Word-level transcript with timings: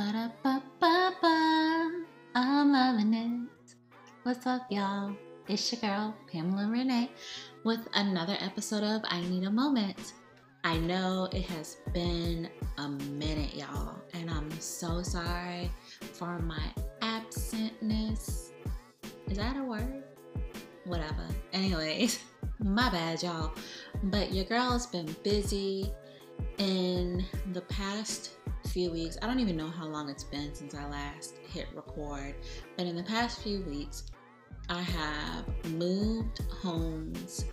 Ba-da-ba-ba-ba. 0.00 1.36
I'm 2.34 2.72
loving 2.72 3.12
it. 3.12 3.74
What's 4.22 4.46
up, 4.46 4.62
y'all? 4.70 5.14
It's 5.46 5.70
your 5.70 5.82
girl, 5.82 6.16
Pamela 6.32 6.70
Renee, 6.70 7.10
with 7.64 7.86
another 7.92 8.34
episode 8.40 8.82
of 8.82 9.02
I 9.04 9.20
Need 9.20 9.44
a 9.44 9.50
Moment. 9.50 10.14
I 10.64 10.78
know 10.78 11.28
it 11.34 11.42
has 11.42 11.76
been 11.92 12.48
a 12.78 12.88
minute, 12.88 13.54
y'all, 13.54 13.96
and 14.14 14.30
I'm 14.30 14.50
so 14.58 15.02
sorry 15.02 15.70
for 16.14 16.38
my 16.38 16.64
absentness. 17.02 18.52
Is 19.28 19.36
that 19.36 19.58
a 19.58 19.62
word? 19.62 20.02
Whatever. 20.86 21.26
Anyways, 21.52 22.20
my 22.58 22.88
bad, 22.88 23.22
y'all. 23.22 23.52
But 24.04 24.32
your 24.32 24.46
girl 24.46 24.72
has 24.72 24.86
been 24.86 25.14
busy 25.22 25.92
in 26.56 27.22
the 27.52 27.60
past 27.60 28.39
few 28.70 28.90
weeks. 28.90 29.18
I 29.20 29.26
don't 29.26 29.40
even 29.40 29.56
know 29.56 29.68
how 29.68 29.86
long 29.86 30.08
it's 30.08 30.24
been 30.24 30.54
since 30.54 30.74
I 30.74 30.88
last 30.88 31.34
hit 31.52 31.66
record, 31.74 32.34
but 32.76 32.86
in 32.86 32.96
the 32.96 33.02
past 33.02 33.42
few 33.42 33.62
weeks, 33.62 34.04
I 34.68 34.82
have 34.82 35.44
moved 35.72 36.40
homes. 36.62 37.44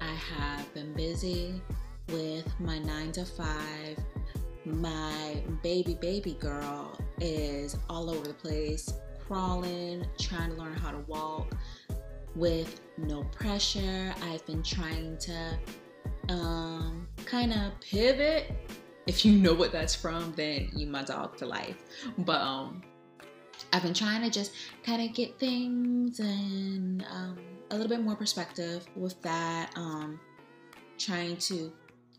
I 0.00 0.14
have 0.14 0.72
been 0.74 0.92
busy 0.94 1.60
with 2.08 2.48
my 2.60 2.78
nine 2.78 3.12
to 3.12 3.24
five. 3.24 3.98
My 4.64 5.42
baby, 5.62 5.98
baby 6.00 6.34
girl 6.34 6.96
is 7.20 7.76
all 7.90 8.10
over 8.10 8.28
the 8.28 8.34
place, 8.34 8.92
crawling, 9.26 10.06
trying 10.20 10.50
to 10.50 10.56
learn 10.56 10.74
how 10.74 10.92
to 10.92 10.98
walk 11.08 11.56
with 12.36 12.80
no 12.96 13.24
pressure. 13.24 14.14
I've 14.22 14.46
been 14.46 14.62
trying 14.62 15.18
to 15.18 15.58
um, 16.28 17.08
kind 17.24 17.52
of 17.52 17.72
pivot. 17.80 18.52
If 19.06 19.24
you 19.24 19.32
know 19.32 19.54
what 19.54 19.72
that's 19.72 19.94
from, 19.94 20.32
then 20.36 20.70
you 20.74 20.86
my 20.86 21.02
dog 21.02 21.36
for 21.38 21.46
life. 21.46 21.76
But 22.18 22.40
um, 22.40 22.82
I've 23.72 23.82
been 23.82 23.94
trying 23.94 24.22
to 24.22 24.30
just 24.30 24.52
kind 24.84 25.02
of 25.02 25.14
get 25.14 25.38
things 25.38 26.20
and 26.20 27.04
um, 27.10 27.38
a 27.70 27.74
little 27.74 27.88
bit 27.88 28.00
more 28.00 28.16
perspective 28.16 28.86
with 28.96 29.20
that. 29.22 29.72
Um, 29.76 30.20
trying 30.98 31.36
to 31.36 31.72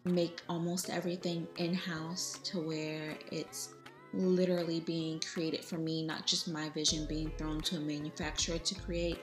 make 0.05 0.41
almost 0.49 0.89
everything 0.89 1.47
in 1.57 1.73
house 1.73 2.39
to 2.43 2.59
where 2.59 3.15
it's 3.31 3.73
literally 4.13 4.79
being 4.81 5.19
created 5.21 5.63
for 5.63 5.77
me, 5.77 6.05
not 6.05 6.25
just 6.25 6.47
my 6.47 6.69
vision 6.69 7.05
being 7.07 7.31
thrown 7.37 7.61
to 7.61 7.77
a 7.77 7.79
manufacturer 7.79 8.57
to 8.57 8.75
create, 8.75 9.19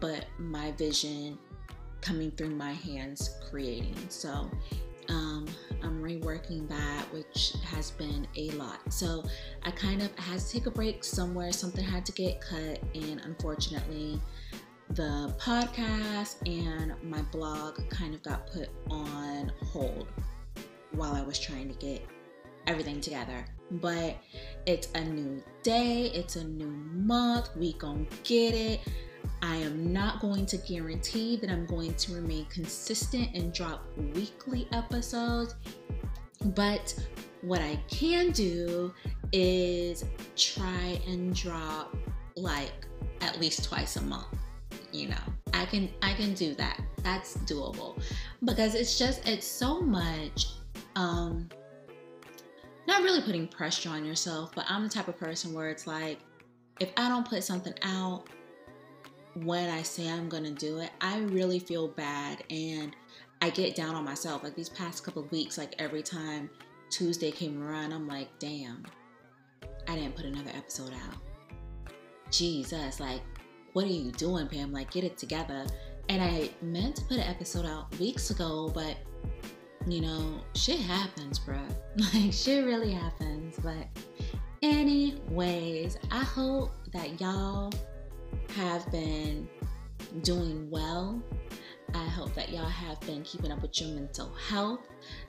but 0.00 0.26
my 0.38 0.72
vision 0.72 1.38
coming 2.00 2.30
through 2.32 2.50
my 2.50 2.72
hands 2.72 3.36
creating. 3.50 3.96
So 4.08 4.50
um, 5.08 5.46
I'm 5.82 6.02
reworking 6.02 6.68
that, 6.68 7.04
which 7.12 7.54
has 7.64 7.90
been 7.90 8.26
a 8.36 8.50
lot. 8.52 8.80
So 8.92 9.24
I 9.62 9.70
kind 9.70 10.02
of 10.02 10.16
had 10.18 10.40
to 10.40 10.48
take 10.48 10.66
a 10.66 10.70
break 10.70 11.04
somewhere. 11.04 11.52
Something 11.52 11.84
had 11.84 12.06
to 12.06 12.12
get 12.12 12.40
cut, 12.40 12.80
and 12.94 13.20
unfortunately, 13.24 14.20
the 14.90 15.34
podcast 15.38 16.36
and 16.46 16.94
my 17.02 17.22
blog 17.22 17.88
kind 17.88 18.14
of 18.14 18.22
got 18.22 18.46
put 18.46 18.68
on 18.90 19.50
hold 19.72 20.06
while 20.92 21.14
I 21.14 21.22
was 21.22 21.38
trying 21.38 21.68
to 21.68 21.74
get 21.74 22.04
everything 22.66 23.00
together. 23.00 23.44
But 23.70 24.16
it's 24.66 24.88
a 24.94 25.02
new 25.02 25.42
day, 25.62 26.10
it's 26.14 26.36
a 26.36 26.44
new 26.44 26.70
month. 26.70 27.50
We 27.56 27.72
gonna 27.74 28.06
get 28.22 28.54
it. 28.54 28.80
I 29.42 29.56
am 29.56 29.92
not 29.92 30.20
going 30.20 30.46
to 30.46 30.56
guarantee 30.56 31.36
that 31.36 31.50
I'm 31.50 31.66
going 31.66 31.94
to 31.94 32.14
remain 32.14 32.46
consistent 32.46 33.34
and 33.34 33.52
drop 33.52 33.84
weekly 34.14 34.68
episodes, 34.72 35.56
but 36.54 36.94
what 37.42 37.60
I 37.60 37.76
can 37.90 38.30
do 38.30 38.94
is 39.32 40.04
try 40.36 41.00
and 41.08 41.34
drop 41.34 41.94
like 42.36 42.72
at 43.20 43.40
least 43.40 43.64
twice 43.64 43.96
a 43.96 44.02
month. 44.02 44.26
You 44.92 45.08
know, 45.08 45.22
I 45.52 45.64
can 45.64 45.88
I 46.02 46.14
can 46.14 46.34
do 46.34 46.54
that. 46.54 46.80
That's 47.02 47.36
doable 47.38 48.00
because 48.44 48.76
it's 48.76 48.96
just 48.96 49.26
it's 49.28 49.46
so 49.46 49.80
much 49.80 50.46
um 50.94 51.48
not 52.86 53.02
really 53.02 53.22
putting 53.22 53.48
pressure 53.48 53.90
on 53.90 54.04
yourself, 54.04 54.52
but 54.54 54.66
I'm 54.68 54.84
the 54.84 54.88
type 54.88 55.08
of 55.08 55.18
person 55.18 55.52
where 55.52 55.68
it's 55.68 55.86
like 55.86 56.20
if 56.78 56.90
I 56.96 57.08
don't 57.08 57.28
put 57.28 57.42
something 57.42 57.74
out 57.82 58.28
when 59.34 59.70
I 59.70 59.82
say 59.82 60.08
I'm 60.08 60.28
going 60.28 60.44
to 60.44 60.52
do 60.52 60.78
it, 60.78 60.90
I 61.00 61.20
really 61.20 61.58
feel 61.58 61.88
bad 61.88 62.44
and 62.50 62.94
I 63.40 63.50
get 63.50 63.74
down 63.74 63.94
on 63.94 64.04
myself. 64.04 64.42
Like 64.42 64.54
these 64.54 64.68
past 64.68 65.04
couple 65.04 65.22
weeks, 65.30 65.58
like 65.58 65.74
every 65.78 66.02
time 66.02 66.50
Tuesday 66.90 67.30
came 67.30 67.62
around, 67.62 67.92
I'm 67.92 68.06
like, 68.06 68.28
damn, 68.38 68.84
I 69.88 69.96
didn't 69.96 70.14
put 70.14 70.26
another 70.26 70.50
episode 70.54 70.92
out. 70.92 71.18
Jesus, 72.30 73.00
like, 73.00 73.22
what 73.72 73.84
are 73.84 73.88
you 73.88 74.10
doing, 74.12 74.46
Pam? 74.48 74.72
Like, 74.72 74.90
get 74.90 75.04
it 75.04 75.16
together. 75.18 75.66
And 76.08 76.22
I 76.22 76.50
meant 76.60 76.96
to 76.96 77.02
put 77.02 77.16
an 77.16 77.24
episode 77.24 77.66
out 77.66 77.96
weeks 77.98 78.30
ago, 78.30 78.70
but 78.74 78.96
you 79.86 80.00
know, 80.00 80.40
shit 80.54 80.78
happens, 80.78 81.38
bruh. 81.40 81.60
Like, 82.14 82.32
shit 82.32 82.64
really 82.64 82.92
happens. 82.92 83.56
But, 83.62 83.88
anyways, 84.62 85.98
I 86.10 86.20
hope 86.20 86.72
that 86.92 87.20
y'all 87.20 87.72
have 88.56 88.90
been 88.90 89.48
doing 90.22 90.70
well. 90.70 91.22
I 91.94 92.06
hope 92.06 92.34
that 92.34 92.48
y'all 92.48 92.64
have 92.64 92.98
been 93.00 93.22
keeping 93.22 93.52
up 93.52 93.60
with 93.60 93.78
your 93.78 93.90
mental 93.90 94.32
health, 94.48 94.80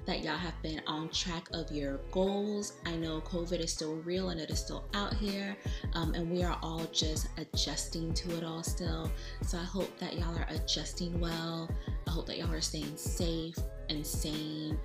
that 0.05 0.23
y'all 0.23 0.37
have 0.37 0.53
been 0.61 0.81
on 0.87 1.09
track 1.09 1.49
of 1.51 1.69
your 1.71 1.99
goals. 2.11 2.73
I 2.85 2.95
know 2.95 3.19
COVID 3.21 3.59
is 3.59 3.73
still 3.73 3.95
real 3.97 4.29
and 4.29 4.39
it 4.39 4.49
is 4.49 4.59
still 4.59 4.85
out 4.93 5.13
here, 5.13 5.57
um, 5.93 6.13
and 6.13 6.31
we 6.31 6.41
are 6.41 6.57
all 6.63 6.85
just 6.93 7.27
adjusting 7.37 8.13
to 8.13 8.37
it 8.37 8.45
all 8.45 8.63
still. 8.63 9.11
So 9.41 9.57
I 9.57 9.63
hope 9.63 9.97
that 9.99 10.17
y'all 10.17 10.37
are 10.37 10.47
adjusting 10.49 11.19
well. 11.19 11.69
I 12.07 12.11
hope 12.11 12.27
that 12.27 12.37
y'all 12.37 12.53
are 12.53 12.61
staying 12.61 12.95
safe 12.95 13.57
and 13.89 14.05
sane, 14.05 14.79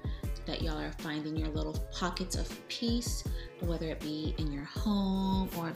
that 0.47 0.63
y'all 0.63 0.81
are 0.81 0.93
finding 0.99 1.37
your 1.37 1.49
little 1.49 1.79
pockets 1.93 2.35
of 2.35 2.69
peace, 2.69 3.23
whether 3.61 3.87
it 3.87 4.01
be 4.01 4.35
in 4.39 4.51
your 4.51 4.65
home 4.65 5.49
or 5.57 5.73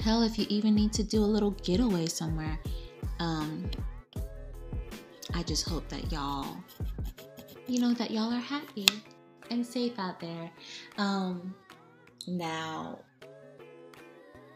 Hell, 0.00 0.22
if 0.22 0.38
you 0.38 0.46
even 0.48 0.74
need 0.74 0.92
to 0.94 1.02
do 1.02 1.22
a 1.22 1.26
little 1.26 1.52
getaway 1.62 2.06
somewhere. 2.06 2.58
Um, 3.20 3.70
I 5.34 5.42
just 5.42 5.68
hope 5.68 5.88
that 5.88 6.12
y'all, 6.12 6.56
you 7.66 7.80
know, 7.80 7.94
that 7.94 8.10
y'all 8.10 8.32
are 8.32 8.40
happy 8.40 8.86
and 9.50 9.64
safe 9.66 9.98
out 9.98 10.20
there. 10.20 10.50
Um, 10.98 11.54
now, 12.26 12.98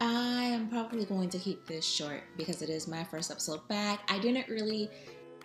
I 0.01 0.45
am 0.45 0.69
probably 0.69 1.05
going 1.05 1.29
to 1.31 1.39
keep 1.39 1.67
this 1.67 1.85
short 1.85 2.23
because 2.37 2.63
it 2.63 2.69
is 2.69 2.87
my 2.87 3.03
first 3.05 3.31
episode 3.31 3.67
back. 3.69 4.01
I 4.09 4.19
didn't 4.19 4.49
really 4.49 4.89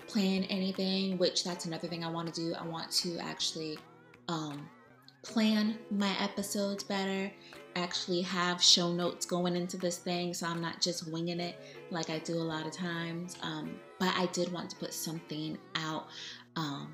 plan 0.07 0.43
anything, 0.45 1.17
which 1.17 1.43
that's 1.43 1.65
another 1.65 1.87
thing 1.87 2.03
I 2.03 2.09
want 2.09 2.33
to 2.33 2.39
do. 2.39 2.53
I 2.53 2.65
want 2.65 2.91
to 2.91 3.17
actually 3.19 3.79
um, 4.27 4.69
plan 5.23 5.77
my 5.89 6.15
episodes 6.19 6.83
better 6.83 7.31
actually 7.75 8.21
have 8.21 8.61
show 8.61 8.91
notes 8.91 9.25
going 9.25 9.55
into 9.55 9.77
this 9.77 9.97
thing 9.97 10.33
so 10.33 10.47
I'm 10.47 10.61
not 10.61 10.81
just 10.81 11.11
winging 11.11 11.39
it 11.39 11.59
like 11.91 12.09
I 12.09 12.19
do 12.19 12.35
a 12.35 12.43
lot 12.43 12.65
of 12.65 12.71
times. 12.71 13.37
Um, 13.41 13.79
but 13.99 14.13
I 14.15 14.27
did 14.27 14.51
want 14.51 14.69
to 14.71 14.75
put 14.75 14.93
something 14.93 15.57
out 15.75 16.07
um, 16.55 16.93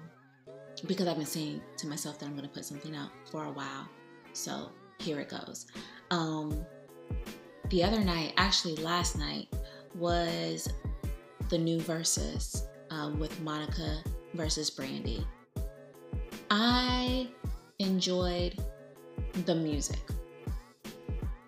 because 0.85 1.07
I've 1.07 1.17
been 1.17 1.25
saying 1.25 1.61
to 1.77 1.87
myself 1.87 2.19
that 2.19 2.25
I'm 2.25 2.35
going 2.35 2.47
to 2.47 2.53
put 2.53 2.65
something 2.65 2.95
out 2.95 3.09
for 3.31 3.45
a 3.45 3.51
while. 3.51 3.87
So 4.33 4.69
here 4.99 5.19
it 5.19 5.29
goes. 5.29 5.67
Um, 6.11 6.65
the 7.69 7.83
other 7.83 8.03
night, 8.03 8.33
actually 8.37 8.75
last 8.77 9.17
night, 9.17 9.47
was 9.95 10.71
the 11.49 11.57
new 11.57 11.79
Verzuz 11.79 12.63
um, 12.89 13.19
with 13.19 13.39
Monica 13.41 14.03
versus 14.33 14.69
Brandy. 14.69 15.25
I 16.51 17.27
enjoyed 17.79 18.57
the 19.45 19.55
music 19.55 19.99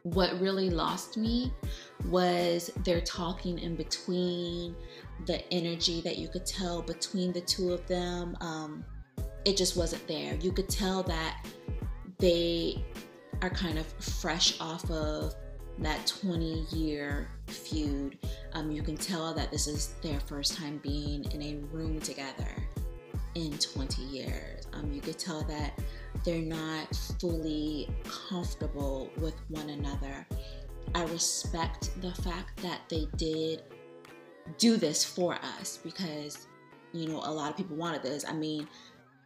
what 0.03 0.39
really 0.39 0.69
lost 0.69 1.18
me 1.18 1.53
was 2.06 2.71
their 2.83 3.01
talking 3.01 3.59
in 3.59 3.75
between, 3.75 4.75
the 5.25 5.42
energy 5.53 6.01
that 6.01 6.18
you 6.18 6.27
could 6.27 6.45
tell 6.45 6.81
between 6.81 7.31
the 7.31 7.42
two 7.42 7.71
of 7.71 7.86
them. 7.88 8.36
Um, 8.42 8.83
it 9.45 9.57
just 9.57 9.77
wasn't 9.77 10.07
there. 10.07 10.36
You 10.36 10.51
could 10.51 10.69
tell 10.69 11.03
that 11.03 11.45
they 12.18 12.83
are 13.42 13.50
kind 13.50 13.77
of 13.77 13.86
fresh 13.86 14.59
off 14.59 14.89
of 14.89 15.36
that 15.80 16.06
20 16.06 16.65
year 16.71 17.30
feud. 17.48 18.18
Um, 18.53 18.71
you 18.71 18.83
can 18.83 18.98
tell 18.98 19.33
that 19.33 19.51
this 19.51 19.68
is 19.68 19.95
their 20.01 20.19
first 20.21 20.56
time 20.56 20.80
being 20.83 21.25
in 21.31 21.42
a 21.42 21.56
room 21.74 22.00
together 22.00 22.50
in 23.36 23.57
20 23.57 24.01
years. 24.03 24.68
Um, 24.74 24.92
you 24.92 25.01
could 25.01 25.18
tell 25.18 25.44
that 25.44 25.80
they're 26.23 26.41
not 26.41 26.95
fully 27.19 27.89
comfortable 28.29 29.09
with 29.17 29.35
one 29.49 29.69
another. 29.69 30.25
I 30.93 31.03
respect 31.05 31.89
the 32.01 32.13
fact 32.21 32.61
that 32.61 32.81
they 32.89 33.07
did 33.17 33.63
do 34.57 34.77
this 34.77 35.03
for 35.03 35.35
us 35.35 35.79
because, 35.83 36.47
you 36.93 37.07
know, 37.07 37.21
a 37.23 37.31
lot 37.31 37.51
of 37.51 37.57
people 37.57 37.75
wanted 37.75 38.03
this. 38.03 38.25
I 38.27 38.33
mean, 38.33 38.67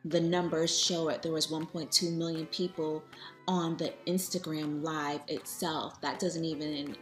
the 0.05 0.21
numbers 0.21 0.77
show 0.77 1.09
it. 1.09 1.21
There 1.21 1.31
was 1.31 1.47
1.2 1.47 2.15
million 2.15 2.45
people 2.47 3.03
on 3.47 3.75
the 3.77 3.93
Instagram 4.07 4.83
live 4.83 5.21
itself. 5.27 5.99
That 6.01 6.19
doesn't 6.19 6.45
even 6.45 6.95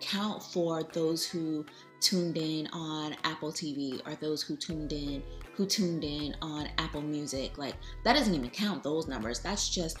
count 0.00 0.42
for 0.42 0.82
those 0.82 1.26
who 1.26 1.64
tuned 2.00 2.36
in 2.36 2.66
on 2.72 3.16
Apple 3.24 3.52
TV 3.52 4.00
or 4.06 4.14
those 4.16 4.42
who 4.42 4.56
tuned 4.56 4.92
in 4.92 5.22
who 5.54 5.66
tuned 5.66 6.04
in 6.04 6.34
on 6.42 6.68
Apple 6.78 7.02
Music. 7.02 7.56
Like 7.56 7.74
that 8.04 8.14
doesn't 8.14 8.34
even 8.34 8.50
count 8.50 8.82
those 8.82 9.08
numbers. 9.08 9.40
That's 9.40 9.68
just 9.68 9.98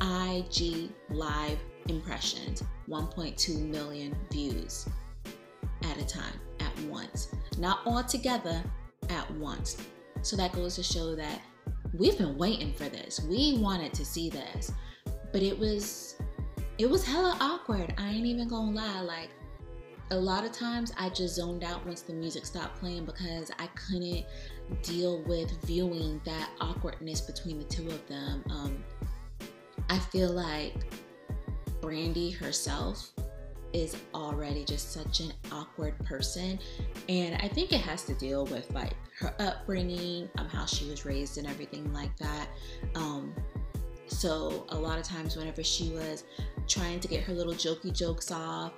IG 0.00 0.90
live 1.10 1.58
impressions. 1.88 2.62
1.2 2.88 3.68
million 3.68 4.16
views 4.32 4.88
at 5.84 5.98
a 5.98 6.06
time 6.06 6.40
at 6.60 6.80
once. 6.84 7.28
Not 7.58 7.80
all 7.84 8.02
together 8.02 8.62
at 9.10 9.30
once. 9.32 9.76
So 10.22 10.36
that 10.36 10.52
goes 10.52 10.76
to 10.76 10.82
show 10.82 11.14
that 11.14 11.40
we've 11.94 12.16
been 12.16 12.36
waiting 12.38 12.72
for 12.72 12.88
this. 12.88 13.20
We 13.28 13.58
wanted 13.58 13.92
to 13.94 14.04
see 14.04 14.30
this. 14.30 14.72
But 15.32 15.42
it 15.42 15.58
was 15.58 16.16
it 16.78 16.88
was 16.88 17.04
hella 17.04 17.36
awkward. 17.40 17.94
I 17.98 18.08
ain't 18.08 18.26
even 18.26 18.48
gonna 18.48 18.70
lie. 18.70 19.00
Like 19.00 19.28
a 20.10 20.16
lot 20.16 20.44
of 20.44 20.52
times 20.52 20.92
I 20.98 21.08
just 21.08 21.36
zoned 21.36 21.62
out 21.62 21.84
once 21.86 22.02
the 22.02 22.12
music 22.12 22.44
stopped 22.44 22.80
playing 22.80 23.04
because 23.04 23.50
I 23.58 23.68
couldn't 23.68 24.24
deal 24.82 25.22
with 25.22 25.50
viewing 25.64 26.20
that 26.24 26.50
awkwardness 26.60 27.20
between 27.20 27.58
the 27.58 27.64
two 27.64 27.86
of 27.88 28.06
them. 28.08 28.42
Um, 28.50 28.84
I 29.88 29.98
feel 29.98 30.32
like 30.32 30.74
Brandy 31.80 32.30
herself 32.30 33.10
is 33.72 33.96
already 34.14 34.64
just 34.64 34.92
such 34.92 35.20
an 35.20 35.32
awkward 35.52 35.96
person 36.04 36.58
and 37.08 37.40
i 37.40 37.46
think 37.46 37.72
it 37.72 37.80
has 37.80 38.02
to 38.02 38.12
deal 38.14 38.44
with 38.46 38.68
like 38.74 38.94
her 39.16 39.32
upbringing 39.38 40.28
um, 40.38 40.48
how 40.48 40.66
she 40.66 40.90
was 40.90 41.04
raised 41.04 41.38
and 41.38 41.46
everything 41.46 41.92
like 41.92 42.16
that 42.16 42.48
um, 42.96 43.32
so 44.08 44.66
a 44.70 44.76
lot 44.76 44.98
of 44.98 45.04
times 45.04 45.36
whenever 45.36 45.62
she 45.62 45.90
was 45.90 46.24
trying 46.66 46.98
to 46.98 47.06
get 47.06 47.22
her 47.22 47.32
little 47.32 47.54
jokey 47.54 47.96
jokes 47.96 48.32
off 48.32 48.72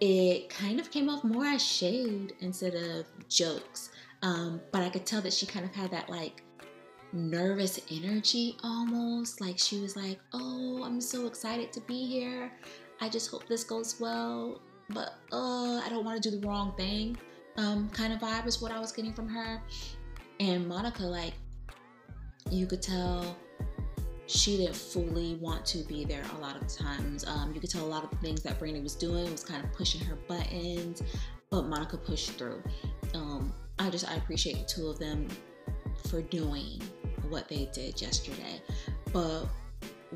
it 0.00 0.48
kind 0.48 0.80
of 0.80 0.90
came 0.90 1.08
off 1.08 1.24
more 1.24 1.46
as 1.46 1.64
shade 1.64 2.34
instead 2.40 2.74
of 2.74 3.06
jokes 3.28 3.90
um, 4.22 4.60
but 4.72 4.82
i 4.82 4.88
could 4.88 5.06
tell 5.06 5.20
that 5.20 5.32
she 5.32 5.46
kind 5.46 5.64
of 5.64 5.74
had 5.74 5.90
that 5.90 6.08
like 6.08 6.42
nervous 7.12 7.80
energy 7.92 8.56
almost 8.64 9.40
like 9.40 9.56
she 9.58 9.80
was 9.80 9.96
like 9.96 10.18
oh 10.32 10.82
i'm 10.84 11.00
so 11.00 11.26
excited 11.26 11.72
to 11.72 11.80
be 11.82 12.06
here 12.06 12.50
I 13.00 13.08
just 13.08 13.30
hope 13.30 13.46
this 13.46 13.64
goes 13.64 13.96
well, 14.00 14.60
but 14.90 15.14
uh, 15.32 15.78
I 15.78 15.86
don't 15.90 16.04
want 16.04 16.22
to 16.22 16.30
do 16.30 16.38
the 16.38 16.46
wrong 16.46 16.74
thing. 16.76 17.16
Um, 17.56 17.88
kind 17.90 18.12
of 18.12 18.20
vibe 18.20 18.46
is 18.46 18.60
what 18.60 18.72
I 18.72 18.80
was 18.80 18.92
getting 18.92 19.12
from 19.12 19.28
her. 19.28 19.60
And 20.40 20.66
Monica, 20.66 21.02
like, 21.02 21.34
you 22.50 22.66
could 22.66 22.82
tell 22.82 23.36
she 24.26 24.56
didn't 24.56 24.76
fully 24.76 25.34
want 25.36 25.66
to 25.66 25.78
be 25.84 26.04
there 26.04 26.24
a 26.36 26.40
lot 26.40 26.60
of 26.60 26.66
times. 26.68 27.24
Um, 27.26 27.52
you 27.54 27.60
could 27.60 27.70
tell 27.70 27.84
a 27.84 27.86
lot 27.86 28.04
of 28.04 28.10
the 28.10 28.16
things 28.16 28.42
that 28.42 28.58
Brandy 28.58 28.80
was 28.80 28.94
doing 28.94 29.30
was 29.30 29.44
kind 29.44 29.62
of 29.62 29.72
pushing 29.72 30.00
her 30.02 30.16
buttons, 30.28 31.02
but 31.50 31.66
Monica 31.66 31.96
pushed 31.96 32.32
through. 32.32 32.62
Um, 33.14 33.52
I 33.78 33.90
just 33.90 34.08
I 34.10 34.14
appreciate 34.16 34.58
the 34.58 34.64
two 34.64 34.86
of 34.86 34.98
them 34.98 35.28
for 36.08 36.22
doing 36.22 36.80
what 37.28 37.48
they 37.48 37.68
did 37.72 38.00
yesterday. 38.00 38.62
But 39.12 39.46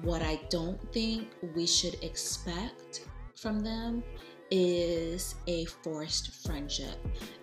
what 0.02 0.22
I 0.22 0.40
don't 0.48 0.80
think 0.92 1.28
we 1.54 1.66
should 1.66 2.02
expect 2.02 3.06
from 3.36 3.60
them 3.60 4.02
is 4.50 5.34
a 5.46 5.66
forced 5.66 6.46
friendship. 6.46 6.96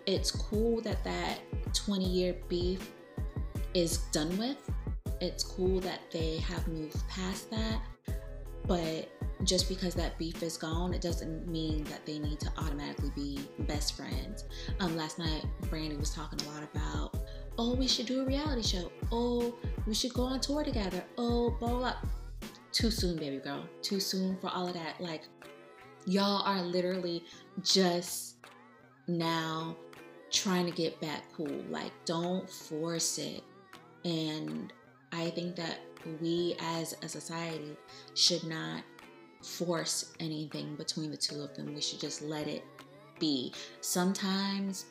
It's 0.05 0.31
cool 0.31 0.81
that 0.81 1.03
that 1.03 1.39
20 1.73 2.05
year 2.05 2.35
beef 2.47 2.91
is 3.73 3.97
done 4.11 4.35
with. 4.37 4.57
It's 5.21 5.43
cool 5.43 5.79
that 5.81 5.99
they 6.11 6.37
have 6.37 6.67
moved 6.67 6.97
past 7.07 7.49
that. 7.51 7.81
But 8.67 9.09
just 9.43 9.69
because 9.69 9.93
that 9.93 10.17
beef 10.17 10.41
is 10.41 10.57
gone, 10.57 10.93
it 10.93 11.01
doesn't 11.01 11.47
mean 11.47 11.83
that 11.85 12.05
they 12.05 12.17
need 12.17 12.39
to 12.39 12.51
automatically 12.57 13.11
be 13.15 13.39
best 13.59 13.95
friends. 13.95 14.45
Um, 14.79 14.95
last 14.97 15.19
night, 15.19 15.45
Brandy 15.69 15.97
was 15.97 16.09
talking 16.09 16.39
a 16.47 16.51
lot 16.51 16.63
about, 16.63 17.15
oh, 17.59 17.75
we 17.75 17.87
should 17.87 18.07
do 18.07 18.21
a 18.21 18.25
reality 18.25 18.63
show. 18.63 18.91
Oh, 19.11 19.55
we 19.85 19.93
should 19.93 20.13
go 20.13 20.23
on 20.23 20.39
tour 20.39 20.63
together. 20.63 21.03
Oh, 21.17 21.55
blah, 21.59 21.69
blah 21.69 21.95
too 22.75 22.91
soon, 22.91 23.15
baby 23.17 23.37
girl. 23.37 23.63
Too 23.81 24.01
soon 24.01 24.37
for 24.37 24.49
all 24.49 24.67
of 24.67 24.73
that. 24.73 24.99
Like, 24.99 25.21
y'all 26.05 26.43
are 26.43 26.61
literally 26.61 27.23
just 27.63 28.35
now 29.07 29.77
trying 30.29 30.65
to 30.65 30.71
get 30.71 30.99
back 30.99 31.23
cool. 31.33 31.63
Like, 31.69 31.91
don't 32.03 32.49
force 32.49 33.17
it. 33.17 33.43
And 34.03 34.73
I 35.15 35.29
think 35.31 35.55
that 35.55 35.79
we 36.21 36.55
as 36.59 36.95
a 37.01 37.09
society 37.09 37.75
should 38.13 38.43
not 38.43 38.83
force 39.41 40.13
anything 40.19 40.75
between 40.75 41.11
the 41.11 41.17
two 41.17 41.41
of 41.41 41.55
them. 41.55 41.73
We 41.73 41.81
should 41.81 41.99
just 41.99 42.21
let 42.21 42.47
it 42.47 42.63
be. 43.19 43.53
Sometimes, 43.81 44.85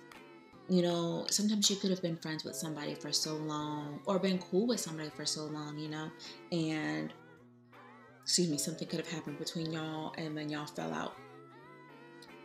you 0.69 0.82
know, 0.82 1.26
sometimes 1.29 1.69
you 1.69 1.76
could 1.76 1.91
have 1.91 2.00
been 2.00 2.17
friends 2.17 2.44
with 2.44 2.56
somebody 2.56 2.94
for 2.94 3.12
so 3.12 3.35
long 3.35 4.00
or 4.06 4.19
been 4.19 4.38
cool 4.38 4.67
with 4.67 4.81
somebody 4.81 5.11
for 5.11 5.26
so 5.26 5.44
long, 5.44 5.79
you 5.79 5.88
know, 5.88 6.09
and 6.53 7.12
excuse 8.23 8.49
me, 8.49 8.56
something 8.56 8.88
could 8.88 9.00
have 9.00 9.11
happened 9.11 9.38
between 9.38 9.70
y'all 9.70 10.15
and 10.17 10.37
then 10.37 10.49
y'all 10.49 10.67
fell 10.67 10.93
out. 10.93 11.17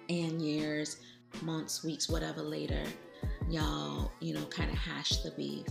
And 0.10 0.42
years, 0.42 0.98
months, 1.44 1.84
weeks, 1.84 2.10
whatever 2.10 2.42
later, 2.42 2.84
y'all, 3.50 4.12
you 4.20 4.34
know, 4.34 4.46
kind 4.46 4.70
of 4.72 4.78
hash 4.78 5.18
the 5.18 5.32
beef. 5.32 5.66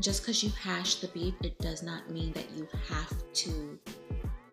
Just 0.00 0.22
because 0.22 0.42
you 0.44 0.50
hash 0.50 0.96
the 0.96 1.08
beef, 1.08 1.34
it 1.42 1.58
does 1.58 1.82
not 1.82 2.10
mean 2.10 2.32
that 2.32 2.46
you 2.54 2.68
have 2.88 3.32
to, 3.32 3.78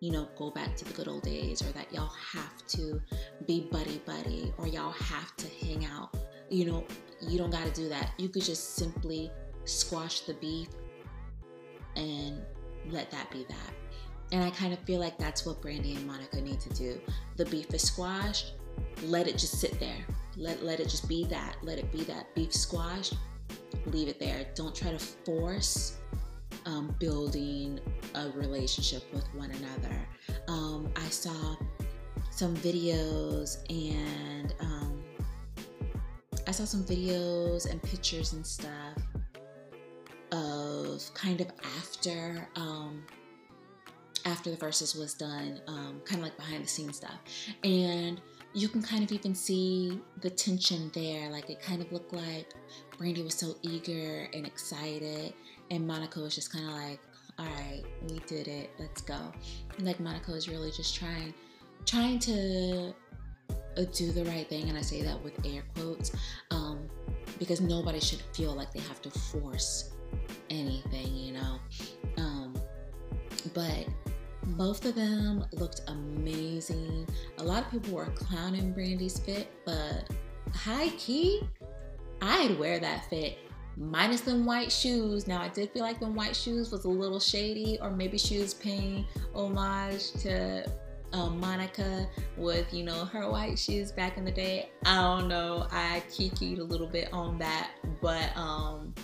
you 0.00 0.10
know, 0.10 0.28
go 0.38 0.50
back 0.50 0.74
to 0.76 0.84
the 0.84 0.92
good 0.94 1.08
old 1.08 1.22
days 1.22 1.62
or 1.62 1.70
that 1.72 1.92
y'all 1.92 2.12
have 2.32 2.66
to 2.68 3.00
be 3.46 3.68
buddy 3.70 4.00
buddy 4.06 4.52
or 4.58 4.66
y'all 4.66 4.92
have 4.92 5.36
to 5.36 5.46
hang 5.64 5.84
out. 5.86 6.14
You 6.50 6.66
know, 6.66 6.84
you 7.20 7.38
don't 7.38 7.50
got 7.50 7.66
to 7.66 7.72
do 7.72 7.88
that. 7.88 8.12
You 8.18 8.28
could 8.28 8.42
just 8.42 8.76
simply 8.76 9.30
squash 9.64 10.20
the 10.20 10.34
beef 10.34 10.68
and 11.96 12.40
let 12.90 13.10
that 13.10 13.30
be 13.30 13.44
that. 13.48 13.72
And 14.32 14.42
I 14.42 14.50
kind 14.50 14.72
of 14.72 14.78
feel 14.80 15.00
like 15.00 15.18
that's 15.18 15.44
what 15.44 15.60
Brandy 15.60 15.94
and 15.94 16.06
Monica 16.06 16.40
need 16.40 16.60
to 16.60 16.70
do. 16.70 17.00
The 17.36 17.44
beef 17.46 17.72
is 17.72 17.82
squashed, 17.82 18.54
let 19.04 19.26
it 19.26 19.38
just 19.38 19.60
sit 19.60 19.78
there. 19.78 20.04
Let, 20.36 20.64
let 20.64 20.80
it 20.80 20.88
just 20.88 21.08
be 21.08 21.24
that. 21.26 21.56
Let 21.62 21.78
it 21.78 21.92
be 21.92 22.02
that 22.04 22.34
beef 22.34 22.52
squashed. 22.52 23.14
Leave 23.86 24.08
it 24.08 24.18
there. 24.18 24.46
Don't 24.54 24.74
try 24.74 24.90
to 24.90 24.98
force 24.98 25.98
um, 26.66 26.94
building 26.98 27.80
a 28.14 28.30
relationship 28.30 29.02
with 29.12 29.24
one 29.34 29.50
another. 29.50 30.08
Um, 30.48 30.92
I 30.96 31.08
saw 31.08 31.56
some 32.30 32.56
videos 32.56 33.58
and 33.70 34.54
um, 34.60 35.02
I 36.46 36.50
saw 36.50 36.64
some 36.64 36.84
videos 36.84 37.70
and 37.70 37.82
pictures 37.82 38.32
and 38.32 38.46
stuff 38.46 38.98
of 40.32 41.02
kind 41.14 41.40
of 41.40 41.48
after 41.78 42.48
um, 42.56 43.04
after 44.26 44.50
the 44.50 44.56
Verzuz 44.56 44.98
was 44.98 45.14
done, 45.14 45.60
um, 45.66 46.00
kind 46.04 46.20
of 46.20 46.24
like 46.24 46.36
behind 46.36 46.64
the 46.64 46.68
scenes 46.68 46.96
stuff. 46.96 47.18
And 47.62 48.20
you 48.54 48.68
can 48.68 48.80
kind 48.80 49.02
of 49.02 49.10
even 49.10 49.34
see 49.34 50.00
the 50.20 50.30
tension 50.30 50.90
there. 50.94 51.28
Like 51.30 51.50
it 51.50 51.60
kind 51.60 51.82
of 51.82 51.90
looked 51.92 52.12
like 52.12 52.46
Brandy 52.96 53.22
was 53.22 53.34
so 53.34 53.56
eager 53.62 54.28
and 54.32 54.46
excited, 54.46 55.34
and 55.70 55.86
Monica 55.86 56.20
was 56.20 56.34
just 56.34 56.52
kind 56.52 56.64
of 56.64 56.72
like, 56.72 57.00
"All 57.38 57.46
right, 57.46 57.82
we 58.08 58.20
did 58.20 58.46
it. 58.46 58.70
Let's 58.78 59.02
go." 59.02 59.18
And 59.76 59.86
like 59.86 59.98
Monica 59.98 60.30
was 60.30 60.48
really 60.48 60.70
just 60.70 60.94
trying, 60.94 61.34
trying 61.84 62.20
to 62.20 62.94
uh, 63.76 63.84
do 63.92 64.12
the 64.12 64.24
right 64.26 64.48
thing, 64.48 64.68
and 64.68 64.78
I 64.78 64.82
say 64.82 65.02
that 65.02 65.22
with 65.22 65.34
air 65.44 65.64
quotes, 65.74 66.12
um, 66.52 66.88
because 67.40 67.60
nobody 67.60 67.98
should 67.98 68.22
feel 68.32 68.54
like 68.54 68.72
they 68.72 68.80
have 68.80 69.02
to 69.02 69.10
force 69.10 69.90
anything, 70.48 71.16
you 71.16 71.32
know. 71.32 71.58
Um, 72.18 72.54
but 73.52 73.88
both 74.46 74.84
of 74.84 74.94
them 74.94 75.44
looked 75.52 75.82
amazing. 75.88 77.06
A 77.38 77.42
lot 77.42 77.64
of 77.64 77.70
people 77.70 77.94
were 77.94 78.06
clowning 78.06 78.72
Brandy's 78.72 79.18
fit, 79.18 79.48
but 79.64 80.08
high 80.52 80.90
key, 80.90 81.42
I'd 82.22 82.58
wear 82.58 82.78
that 82.78 83.08
fit 83.10 83.38
minus 83.76 84.20
them 84.20 84.44
white 84.44 84.70
shoes. 84.70 85.26
Now 85.26 85.40
I 85.40 85.48
did 85.48 85.70
feel 85.70 85.82
like 85.82 86.00
them 86.00 86.14
white 86.14 86.36
shoes 86.36 86.70
was 86.70 86.84
a 86.84 86.88
little 86.88 87.20
shady, 87.20 87.78
or 87.80 87.90
maybe 87.90 88.18
she 88.18 88.38
was 88.38 88.54
paying 88.54 89.06
homage 89.34 90.12
to 90.22 90.64
um, 91.12 91.38
Monica 91.38 92.08
with 92.36 92.72
you 92.72 92.84
know 92.84 93.04
her 93.06 93.30
white 93.30 93.58
shoes 93.58 93.92
back 93.92 94.16
in 94.16 94.24
the 94.24 94.32
day. 94.32 94.70
I 94.84 94.96
don't 94.96 95.28
know. 95.28 95.66
I 95.70 96.02
kikied 96.10 96.58
a 96.58 96.62
little 96.62 96.88
bit 96.88 97.12
on 97.12 97.38
that, 97.38 97.70
but 98.00 98.36
um, 98.36 98.94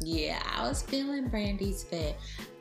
yeah, 0.00 0.42
I 0.56 0.66
was 0.66 0.82
feeling 0.82 1.28
Brandy's 1.28 1.82
fit. 1.82 2.16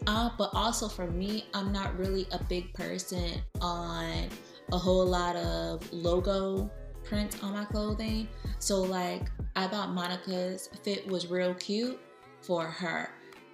Uh, 0.07 0.29
but 0.37 0.49
also 0.53 0.87
for 0.87 1.07
me, 1.07 1.45
I'm 1.53 1.71
not 1.71 1.97
really 1.97 2.27
a 2.31 2.43
big 2.43 2.73
person 2.73 3.41
on 3.61 4.29
a 4.71 4.77
whole 4.77 5.05
lot 5.05 5.35
of 5.35 5.91
logo 5.93 6.69
print 7.03 7.43
on 7.43 7.53
my 7.53 7.65
clothing. 7.65 8.27
So 8.59 8.81
like 8.81 9.29
I 9.55 9.67
thought 9.67 9.89
Monica's 9.89 10.69
fit 10.83 11.07
was 11.07 11.27
real 11.27 11.53
cute 11.55 11.99
for 12.41 12.65
her. 12.65 13.09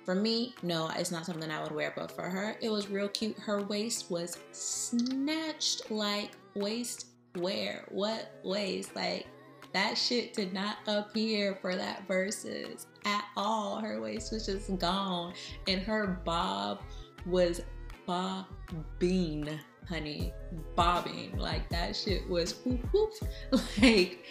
For 0.05 0.15
me, 0.15 0.55
no, 0.63 0.89
it's 0.95 1.11
not 1.11 1.25
something 1.25 1.51
I 1.51 1.61
would 1.61 1.71
wear, 1.71 1.93
but 1.95 2.11
for 2.11 2.23
her, 2.23 2.55
it 2.61 2.69
was 2.69 2.89
real 2.89 3.09
cute. 3.09 3.37
Her 3.37 3.61
waist 3.61 4.09
was 4.09 4.37
snatched 4.51 5.91
like 5.91 6.31
waist 6.55 7.07
wear. 7.35 7.85
What 7.89 8.31
waist? 8.43 8.95
Like 8.95 9.27
that 9.73 9.97
shit 9.97 10.33
did 10.33 10.53
not 10.53 10.77
appear 10.87 11.57
for 11.61 11.75
that 11.75 12.07
Verzuz 12.07 12.85
at 13.05 13.25
all. 13.37 13.79
Her 13.79 14.01
waist 14.01 14.31
was 14.31 14.45
just 14.45 14.75
gone, 14.79 15.33
and 15.67 15.81
her 15.81 16.21
bob 16.25 16.81
was 17.25 17.61
bobbing, 18.05 19.59
honey, 19.87 20.33
bobbing. 20.75 21.37
Like 21.37 21.69
that 21.69 21.95
shit 21.95 22.27
was 22.27 22.55
whoop 22.65 22.81
whoop. 22.91 23.13
Like 23.81 24.25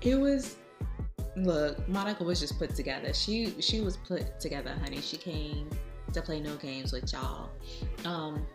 it 0.00 0.16
was. 0.16 0.56
Look, 1.36 1.88
Monica 1.88 2.22
was 2.22 2.38
just 2.38 2.58
put 2.58 2.74
together. 2.76 3.12
She 3.12 3.60
she 3.60 3.80
was 3.80 3.96
put 3.96 4.38
together, 4.38 4.70
honey. 4.82 5.00
She 5.00 5.16
came 5.16 5.68
to 6.12 6.22
play 6.22 6.40
no 6.40 6.54
games 6.56 6.92
with 6.92 7.12
y'all. 7.12 7.50
Um, 8.04 8.46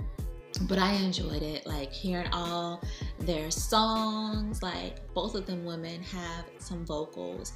but 0.62 0.78
I 0.78 0.94
enjoyed 0.94 1.42
it, 1.42 1.66
like 1.66 1.92
hearing 1.92 2.30
all 2.32 2.82
their 3.20 3.51
songs. 3.51 4.62
Like 4.62 5.13
both 5.13 5.36
of 5.36 5.46
them 5.46 5.66
women 5.66 6.01
have 6.04 6.46
some 6.58 6.86
vocals. 6.86 7.54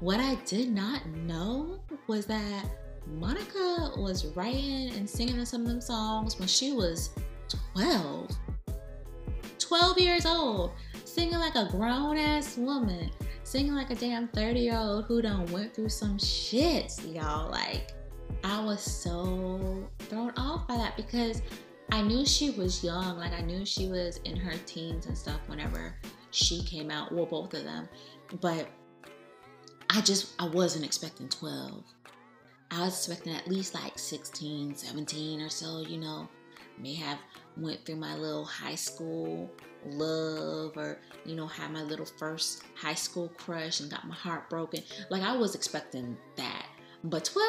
What 0.00 0.20
I 0.20 0.36
did 0.46 0.70
not 0.70 1.06
know 1.06 1.80
was 2.06 2.26
that 2.26 2.64
Monica 3.06 3.92
was 3.96 4.26
writing 4.36 4.92
and 4.94 5.08
singing 5.08 5.44
some 5.44 5.62
of 5.62 5.68
them 5.68 5.80
songs 5.80 6.38
when 6.38 6.48
she 6.48 6.72
was 6.72 7.10
12. 7.74 8.30
12 9.58 9.98
years 9.98 10.24
old, 10.24 10.72
singing 11.04 11.38
like 11.38 11.54
a 11.54 11.68
grown 11.70 12.16
ass 12.16 12.56
woman, 12.56 13.10
singing 13.44 13.74
like 13.74 13.90
a 13.90 13.94
damn 13.94 14.28
30 14.28 14.60
year 14.60 14.76
old 14.76 15.04
who 15.04 15.20
done 15.20 15.46
went 15.46 15.74
through 15.74 15.88
some 15.88 16.18
shit, 16.18 16.92
y'all. 17.04 17.50
Like, 17.50 17.92
I 18.44 18.64
was 18.64 18.80
so 18.80 19.88
thrown 19.98 20.32
off 20.36 20.68
by 20.68 20.76
that 20.76 20.96
because 20.96 21.42
I 21.90 22.02
knew 22.02 22.26
she 22.26 22.50
was 22.50 22.84
young. 22.84 23.18
Like 23.18 23.32
I 23.32 23.40
knew 23.40 23.64
she 23.64 23.88
was 23.88 24.18
in 24.18 24.36
her 24.36 24.54
teens 24.66 25.06
and 25.06 25.16
stuff 25.16 25.40
whenever 25.46 25.94
she 26.30 26.62
came 26.62 26.90
out. 26.90 27.12
Well, 27.12 27.26
both 27.26 27.54
of 27.54 27.64
them. 27.64 27.88
But 28.40 28.68
I 29.90 30.00
just 30.02 30.34
I 30.38 30.46
wasn't 30.48 30.84
expecting 30.84 31.28
12. 31.28 31.82
I 32.70 32.80
was 32.80 32.94
expecting 32.94 33.34
at 33.34 33.48
least 33.48 33.74
like 33.74 33.98
16, 33.98 34.76
17 34.76 35.40
or 35.40 35.48
so, 35.48 35.80
you 35.80 35.98
know. 35.98 36.28
May 36.78 36.94
have 36.94 37.18
went 37.56 37.84
through 37.84 37.96
my 37.96 38.14
little 38.14 38.44
high 38.44 38.76
school 38.76 39.50
love 39.86 40.76
or 40.76 40.98
you 41.24 41.34
know 41.34 41.46
had 41.46 41.70
my 41.72 41.82
little 41.82 42.06
first 42.06 42.62
high 42.76 42.94
school 42.94 43.28
crush 43.36 43.80
and 43.80 43.90
got 43.90 44.06
my 44.06 44.14
heart 44.14 44.50
broken 44.50 44.82
like 45.08 45.22
i 45.22 45.36
was 45.36 45.54
expecting 45.54 46.16
that 46.36 46.66
but 47.04 47.24
12 47.24 47.46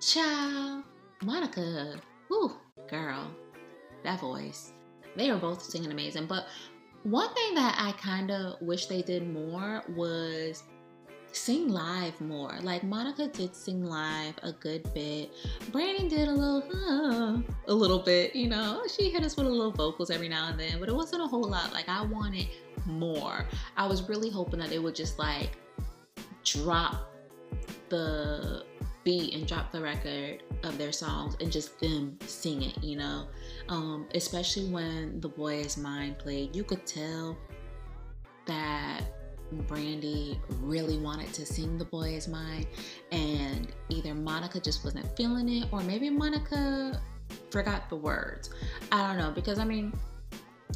child 0.00 0.84
monica 1.22 1.98
whoo 2.28 2.52
girl 2.88 3.30
that 4.06 4.20
voice. 4.20 4.72
They 5.16 5.30
were 5.30 5.38
both 5.38 5.62
singing 5.62 5.92
amazing. 5.92 6.26
But 6.26 6.46
one 7.02 7.32
thing 7.34 7.54
that 7.54 7.76
I 7.78 7.92
kind 7.92 8.30
of 8.30 8.60
wish 8.60 8.86
they 8.86 9.02
did 9.02 9.30
more 9.30 9.82
was 9.94 10.64
sing 11.32 11.68
live 11.68 12.18
more. 12.20 12.58
Like 12.62 12.82
Monica 12.82 13.28
did 13.28 13.54
sing 13.54 13.84
live 13.84 14.34
a 14.42 14.52
good 14.52 14.92
bit. 14.94 15.30
Brandy 15.70 16.08
did 16.08 16.28
a 16.28 16.32
little, 16.32 16.62
uh, 16.72 17.42
a 17.68 17.74
little 17.74 17.98
bit. 17.98 18.34
You 18.34 18.48
know, 18.48 18.82
she 18.96 19.10
hit 19.10 19.22
us 19.22 19.36
with 19.36 19.46
a 19.46 19.50
little 19.50 19.70
vocals 19.70 20.10
every 20.10 20.28
now 20.28 20.48
and 20.48 20.58
then, 20.58 20.80
but 20.80 20.88
it 20.88 20.94
wasn't 20.94 21.22
a 21.22 21.26
whole 21.26 21.44
lot. 21.44 21.72
Like 21.72 21.88
I 21.88 22.02
wanted 22.02 22.48
more. 22.86 23.46
I 23.76 23.86
was 23.86 24.08
really 24.08 24.30
hoping 24.30 24.60
that 24.60 24.70
they 24.70 24.78
would 24.78 24.94
just 24.94 25.18
like 25.18 25.50
drop 26.44 27.12
the 27.88 28.64
beat 29.06 29.34
and 29.34 29.46
drop 29.46 29.70
the 29.70 29.80
record 29.80 30.42
of 30.64 30.76
their 30.78 30.90
songs 30.90 31.36
and 31.40 31.52
just 31.52 31.78
them 31.78 32.18
sing 32.26 32.62
it, 32.62 32.82
you 32.82 32.96
know. 32.96 33.28
Um, 33.68 34.06
especially 34.16 34.68
when 34.68 35.20
The 35.20 35.28
Boy 35.28 35.60
Is 35.60 35.76
Mine 35.76 36.16
played, 36.18 36.56
you 36.56 36.64
could 36.64 36.84
tell 36.84 37.38
that 38.46 39.02
Brandy 39.68 40.40
really 40.60 40.98
wanted 40.98 41.32
to 41.34 41.46
sing 41.46 41.78
The 41.78 41.84
Boy 41.84 42.16
Is 42.16 42.26
Mine, 42.26 42.66
and 43.12 43.72
either 43.90 44.12
Monica 44.12 44.58
just 44.58 44.84
wasn't 44.84 45.06
feeling 45.16 45.48
it, 45.48 45.68
or 45.70 45.82
maybe 45.82 46.10
Monica 46.10 47.00
forgot 47.50 47.88
the 47.88 47.96
words. 47.96 48.50
I 48.90 49.06
don't 49.06 49.18
know, 49.18 49.30
because 49.30 49.60
I 49.60 49.64
mean, 49.64 49.92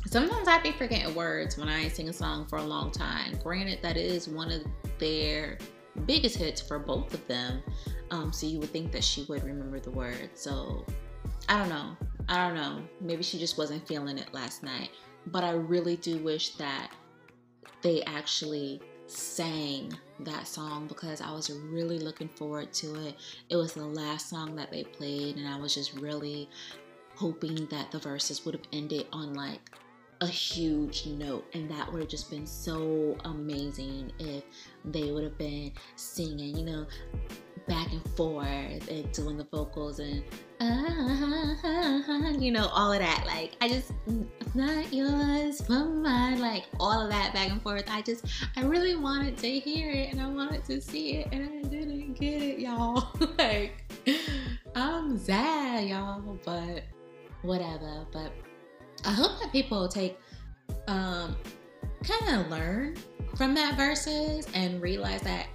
sometimes 0.06 0.46
I 0.46 0.62
be 0.62 0.70
forgetting 0.70 1.16
words 1.16 1.58
when 1.58 1.68
I 1.68 1.88
sing 1.88 2.08
a 2.08 2.12
song 2.12 2.46
for 2.46 2.58
a 2.58 2.64
long 2.64 2.92
time. 2.92 3.36
Granted, 3.42 3.80
that 3.82 3.96
is 3.96 4.28
one 4.28 4.52
of 4.52 4.62
their 5.00 5.58
biggest 6.06 6.36
hits 6.36 6.60
for 6.60 6.78
both 6.78 7.12
of 7.14 7.26
them. 7.26 7.62
Um, 8.10 8.32
so 8.32 8.46
you 8.46 8.58
would 8.58 8.70
think 8.70 8.92
that 8.92 9.04
she 9.04 9.24
would 9.28 9.44
remember 9.44 9.80
the 9.80 9.90
words. 9.90 10.40
So 10.40 10.84
I 11.48 11.58
don't 11.58 11.68
know. 11.68 11.96
I 12.28 12.46
don't 12.46 12.56
know. 12.56 12.82
Maybe 13.00 13.22
she 13.22 13.38
just 13.38 13.58
wasn't 13.58 13.86
feeling 13.86 14.18
it 14.18 14.32
last 14.32 14.62
night. 14.62 14.90
But 15.26 15.44
I 15.44 15.52
really 15.52 15.96
do 15.96 16.18
wish 16.18 16.54
that 16.56 16.92
they 17.82 18.02
actually 18.02 18.80
sang 19.06 19.92
that 20.20 20.46
song 20.46 20.86
because 20.86 21.20
I 21.20 21.32
was 21.32 21.50
really 21.50 21.98
looking 21.98 22.28
forward 22.28 22.72
to 22.74 23.06
it. 23.06 23.16
It 23.48 23.56
was 23.56 23.72
the 23.72 23.84
last 23.84 24.30
song 24.30 24.54
that 24.56 24.70
they 24.70 24.84
played, 24.84 25.36
and 25.36 25.48
I 25.48 25.58
was 25.58 25.74
just 25.74 25.94
really 25.94 26.48
hoping 27.16 27.66
that 27.66 27.90
the 27.90 27.98
verses 27.98 28.44
would 28.44 28.54
have 28.54 28.64
ended 28.72 29.06
on 29.12 29.34
like 29.34 29.60
a 30.20 30.26
huge 30.26 31.06
note, 31.06 31.46
and 31.54 31.70
that 31.70 31.90
would 31.90 32.00
have 32.00 32.10
just 32.10 32.30
been 32.30 32.46
so 32.46 33.16
amazing 33.24 34.12
if 34.18 34.44
they 34.84 35.12
would 35.12 35.24
have 35.24 35.38
been 35.38 35.72
singing, 35.96 36.56
you 36.56 36.64
know, 36.64 36.86
back 37.66 37.92
and 37.92 38.04
forth 38.16 38.88
and 38.90 39.12
doing 39.12 39.36
the 39.36 39.44
vocals 39.44 40.00
and 40.00 40.24
uh, 40.60 42.32
you 42.38 42.50
know 42.50 42.68
all 42.72 42.92
of 42.92 42.98
that. 42.98 43.24
Like 43.26 43.56
i 43.60 43.68
just 43.68 43.92
not 44.54 44.92
yours 44.92 45.62
but 45.62 45.84
mine 45.84 46.40
like 46.40 46.64
all 46.80 47.00
of 47.00 47.10
that 47.10 47.32
back 47.32 47.50
and 47.50 47.62
forth. 47.62 47.84
I 47.88 48.02
just 48.02 48.26
i 48.56 48.62
really 48.62 48.96
wanted 48.96 49.36
to 49.38 49.48
hear 49.48 49.90
it 49.90 50.12
and 50.12 50.20
i 50.20 50.26
wanted 50.26 50.64
to 50.64 50.80
see 50.80 51.18
it 51.18 51.28
and 51.32 51.48
i 51.48 51.68
didn't 51.68 52.14
get 52.14 52.42
it 52.42 52.58
y'all. 52.58 53.08
Like 53.38 53.84
i'm 54.74 55.16
sad 55.16 55.88
y'all 55.88 56.38
but 56.44 56.82
whatever 57.42 58.06
but 58.12 58.32
i 59.04 59.10
hope 59.10 59.38
that 59.40 59.50
people 59.52 59.88
take 59.88 60.18
um 60.88 61.36
kind 62.02 62.40
of 62.40 62.50
learn 62.50 62.96
from 63.36 63.54
that 63.54 63.76
Verzuz 63.78 64.48
and 64.54 64.82
realize 64.82 65.22
that 65.22 65.46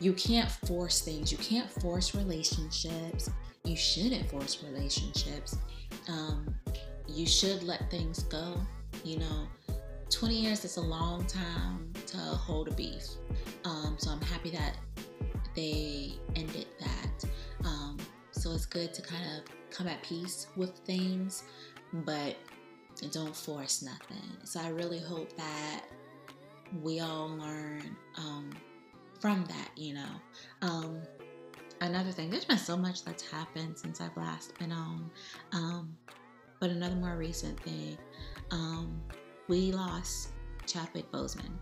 you 0.00 0.12
can't 0.14 0.50
force 0.50 1.00
things. 1.00 1.30
You 1.30 1.38
can't 1.38 1.70
force 1.70 2.14
relationships. 2.14 3.30
You 3.64 3.76
shouldn't 3.76 4.30
force 4.30 4.64
relationships. 4.64 5.56
Um, 6.08 6.54
you 7.06 7.26
should 7.26 7.62
let 7.62 7.90
things 7.90 8.22
go. 8.24 8.56
You 9.04 9.18
know, 9.18 9.48
20 10.08 10.34
years 10.34 10.64
is 10.64 10.76
a 10.76 10.80
long 10.80 11.26
time 11.26 11.92
to 12.06 12.16
hold 12.16 12.68
a 12.68 12.72
beef. 12.72 13.04
Um, 13.64 13.96
so 13.98 14.10
I'm 14.10 14.22
happy 14.22 14.50
that 14.50 14.76
they 15.54 16.14
ended 16.36 16.66
that. 16.80 17.30
Um, 17.64 17.98
so 18.30 18.52
it's 18.52 18.66
good 18.66 18.94
to 18.94 19.02
kind 19.02 19.24
of 19.36 19.70
come 19.70 19.86
at 19.86 20.02
peace 20.02 20.46
with 20.56 20.70
things, 20.78 21.44
but 21.92 22.36
don't 23.08 23.34
force 23.34 23.82
nothing. 23.82 24.36
So 24.44 24.60
I 24.60 24.68
really 24.68 25.00
hope 25.00 25.34
that 25.36 25.84
we 26.82 27.00
all 27.00 27.28
learn 27.28 27.96
um, 28.16 28.50
from 29.20 29.44
that, 29.46 29.70
you 29.76 29.94
know. 29.94 30.10
Um, 30.62 31.02
another 31.80 32.10
thing, 32.10 32.30
there's 32.30 32.44
been 32.44 32.58
so 32.58 32.76
much 32.76 33.04
that's 33.04 33.28
happened 33.28 33.78
since 33.78 34.00
I've 34.00 34.16
last 34.16 34.58
been 34.58 34.72
on. 34.72 35.10
Um, 35.52 35.96
but 36.60 36.70
another 36.70 36.96
more 36.96 37.16
recent 37.16 37.58
thing, 37.60 37.96
um, 38.50 39.00
we 39.48 39.72
lost 39.72 40.30
Chadwick 40.66 41.10
Boseman. 41.10 41.52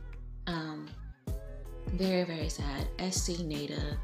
Um, 0.47 0.89
very, 1.93 2.25
very 2.25 2.49
sad. 2.49 2.89
SC 3.13 3.41
Nada. 3.41 3.99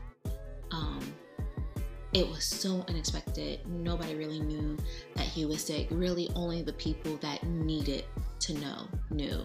It 2.15 2.29
was 2.29 2.45
so 2.45 2.85
unexpected. 2.89 3.67
Nobody 3.67 4.15
really 4.15 4.39
knew 4.41 4.79
that 5.17 5.27
he 5.27 5.45
was 5.45 5.65
sick. 5.65 5.89
Really, 5.91 6.31
only 6.37 6.63
the 6.63 6.73
people 6.75 7.17
that 7.17 7.43
needed 7.43 8.05
to 8.41 8.55
know 8.55 8.87
knew. 9.11 9.45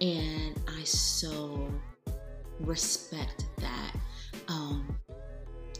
And 0.00 0.60
I 0.68 0.84
so 0.84 1.66
respect 2.60 3.46
that. 3.58 3.94
Um, 4.48 4.94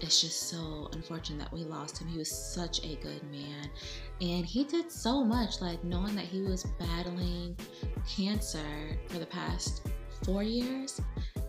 it's 0.00 0.20
just 0.20 0.48
so 0.48 0.88
unfortunate 0.92 1.40
that 1.40 1.52
we 1.52 1.64
lost 1.64 1.98
him. 1.98 2.08
He 2.08 2.18
was 2.18 2.30
such 2.30 2.84
a 2.84 2.96
good 2.96 3.22
man. 3.30 3.68
And 4.20 4.46
he 4.46 4.64
did 4.64 4.90
so 4.90 5.24
much, 5.24 5.60
like 5.60 5.82
knowing 5.84 6.14
that 6.16 6.24
he 6.24 6.40
was 6.40 6.64
battling 6.78 7.56
cancer 8.08 8.96
for 9.08 9.18
the 9.18 9.26
past 9.26 9.88
four 10.24 10.42
years. 10.42 11.00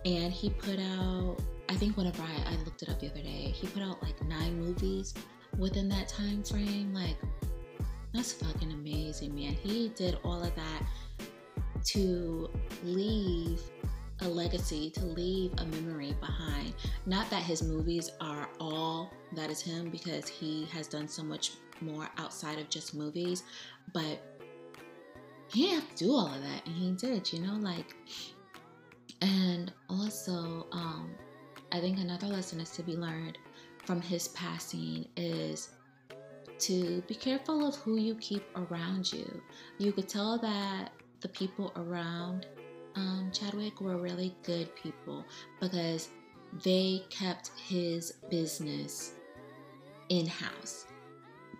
And 0.03 0.33
he 0.33 0.49
put 0.49 0.79
out, 0.79 1.37
I 1.69 1.75
think 1.75 1.95
whenever 1.97 2.23
I, 2.23 2.53
I 2.53 2.55
looked 2.65 2.81
it 2.81 2.89
up 2.89 2.99
the 2.99 3.11
other 3.11 3.21
day, 3.21 3.53
he 3.55 3.67
put 3.67 3.83
out 3.83 4.01
like 4.01 4.19
nine 4.25 4.59
movies 4.59 5.13
within 5.57 5.87
that 5.89 6.07
time 6.07 6.43
frame. 6.43 6.93
Like, 6.95 7.15
that's 8.11 8.33
fucking 8.33 8.71
amazing, 8.71 9.35
man. 9.35 9.53
He 9.53 9.89
did 9.89 10.17
all 10.23 10.41
of 10.43 10.53
that 10.55 10.83
to 11.85 12.49
leave 12.83 13.61
a 14.21 14.27
legacy, 14.27 14.89
to 14.89 15.05
leave 15.05 15.53
a 15.59 15.65
memory 15.67 16.15
behind. 16.19 16.73
Not 17.05 17.29
that 17.29 17.43
his 17.43 17.61
movies 17.61 18.09
are 18.19 18.49
all 18.59 19.11
that 19.35 19.51
is 19.51 19.61
him 19.61 19.91
because 19.91 20.27
he 20.27 20.65
has 20.73 20.87
done 20.87 21.07
so 21.07 21.21
much 21.21 21.51
more 21.81 22.09
outside 22.17 22.57
of 22.57 22.67
just 22.69 22.95
movies, 22.95 23.43
but 23.93 24.19
he 25.53 25.67
didn't 25.67 25.81
have 25.81 25.95
to 25.95 26.05
do 26.05 26.11
all 26.11 26.33
of 26.33 26.41
that 26.41 26.65
and 26.65 26.75
he 26.75 26.91
did, 26.93 27.31
you 27.31 27.39
know, 27.39 27.57
like 27.57 27.95
and 29.21 29.71
also 29.89 30.65
um 30.71 31.11
I 31.71 31.79
think 31.79 31.99
another 31.99 32.27
lesson 32.27 32.59
is 32.59 32.71
to 32.71 32.83
be 32.83 32.95
learned 32.95 33.37
from 33.85 34.01
his 34.01 34.29
passing 34.29 35.07
is 35.15 35.69
to 36.59 37.01
be 37.07 37.15
careful 37.15 37.67
of 37.67 37.75
who 37.77 37.97
you 37.97 38.15
keep 38.15 38.43
around 38.55 39.11
you. 39.11 39.41
You 39.77 39.91
could 39.91 40.09
tell 40.09 40.37
that 40.39 40.89
the 41.21 41.29
people 41.29 41.71
around 41.75 42.47
um, 42.95 43.31
Chadwick 43.33 43.81
were 43.81 43.97
really 43.97 44.35
good 44.43 44.75
people 44.75 45.25
because 45.59 46.09
they 46.63 47.03
kept 47.09 47.51
his 47.55 48.13
business 48.29 49.13
in 50.09 50.25
house. 50.25 50.85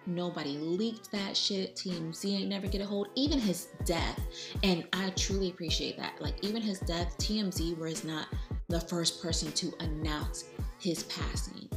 Nobody 0.05 0.57
leaked 0.57 1.11
that 1.11 1.37
shit. 1.37 1.75
TMZ 1.75 2.33
ain't 2.33 2.49
never 2.49 2.67
get 2.67 2.81
a 2.81 2.85
hold. 2.85 3.09
Even 3.15 3.37
his 3.37 3.67
death, 3.85 4.19
and 4.63 4.87
I 4.91 5.11
truly 5.11 5.49
appreciate 5.49 5.97
that. 5.97 6.19
Like 6.19 6.43
even 6.43 6.61
his 6.61 6.79
death, 6.79 7.15
TMZ 7.19 7.77
was 7.77 8.03
not 8.03 8.27
the 8.69 8.79
first 8.79 9.21
person 9.21 9.51
to 9.51 9.73
announce 9.81 10.45
his 10.79 11.03
passing. 11.03 11.69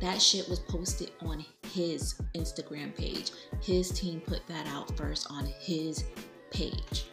That 0.00 0.20
shit 0.20 0.48
was 0.48 0.58
posted 0.58 1.12
on 1.22 1.44
his 1.72 2.20
Instagram 2.36 2.94
page. 2.94 3.30
His 3.62 3.90
team 3.90 4.20
put 4.20 4.46
that 4.48 4.66
out 4.66 4.94
first 4.96 5.28
on 5.30 5.46
his 5.46 6.04
page 6.50 7.06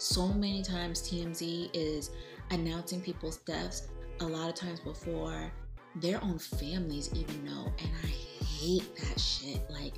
so 0.00 0.28
many 0.28 0.62
times 0.62 1.02
TMZ 1.02 1.68
is 1.74 2.10
announcing 2.52 3.02
people's 3.02 3.36
deaths 3.38 3.88
a 4.20 4.24
lot 4.24 4.48
of 4.48 4.54
times 4.54 4.80
before 4.80 5.52
their 5.96 6.22
own 6.24 6.38
families 6.38 7.10
even 7.14 7.44
know 7.44 7.70
and 7.78 7.90
I 8.02 8.06
hate 8.44 8.96
that 8.96 9.20
shit 9.20 9.60
like 9.68 9.92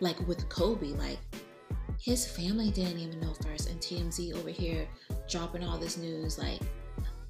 like 0.00 0.18
with 0.26 0.48
Kobe 0.48 0.94
like 0.94 1.18
his 2.00 2.26
family 2.26 2.70
didn't 2.70 2.98
even 2.98 3.20
know 3.20 3.34
first 3.34 3.68
and 3.68 3.78
TMZ 3.78 4.34
over 4.34 4.48
here 4.48 4.88
dropping 5.28 5.64
all 5.64 5.76
this 5.76 5.98
news 5.98 6.38
like 6.38 6.60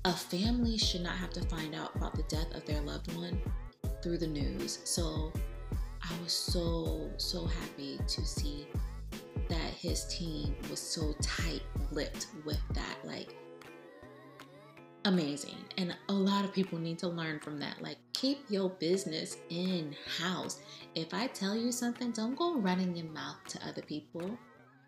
a 0.04 0.12
family 0.12 0.76
should 0.76 1.02
not 1.02 1.16
have 1.16 1.30
to 1.30 1.40
find 1.42 1.74
out 1.74 1.94
about 1.94 2.14
the 2.14 2.24
death 2.24 2.52
of 2.54 2.64
their 2.66 2.80
loved 2.82 3.14
one 3.16 3.40
through 4.02 4.18
the 4.18 4.26
news 4.26 4.80
so 4.84 5.32
I 6.02 6.22
was 6.22 6.32
so 6.32 7.10
so 7.16 7.46
happy 7.46 7.98
to 8.06 8.26
see 8.26 8.66
that 9.48 9.72
his 9.74 10.04
team 10.06 10.54
was 10.70 10.80
so 10.80 11.14
tight 11.20 11.62
lipped 11.90 12.26
with 12.44 12.60
that. 12.72 12.96
Like, 13.04 13.34
amazing. 15.04 15.56
And 15.76 15.96
a 16.08 16.12
lot 16.12 16.44
of 16.44 16.52
people 16.52 16.78
need 16.78 16.98
to 17.00 17.08
learn 17.08 17.38
from 17.40 17.58
that. 17.58 17.82
Like, 17.82 17.98
keep 18.14 18.44
your 18.48 18.70
business 18.70 19.36
in 19.50 19.94
house. 20.18 20.60
If 20.94 21.12
I 21.12 21.26
tell 21.28 21.56
you 21.56 21.70
something, 21.70 22.12
don't 22.12 22.36
go 22.36 22.56
running 22.56 22.96
your 22.96 23.10
mouth 23.10 23.36
to 23.48 23.68
other 23.68 23.82
people 23.82 24.38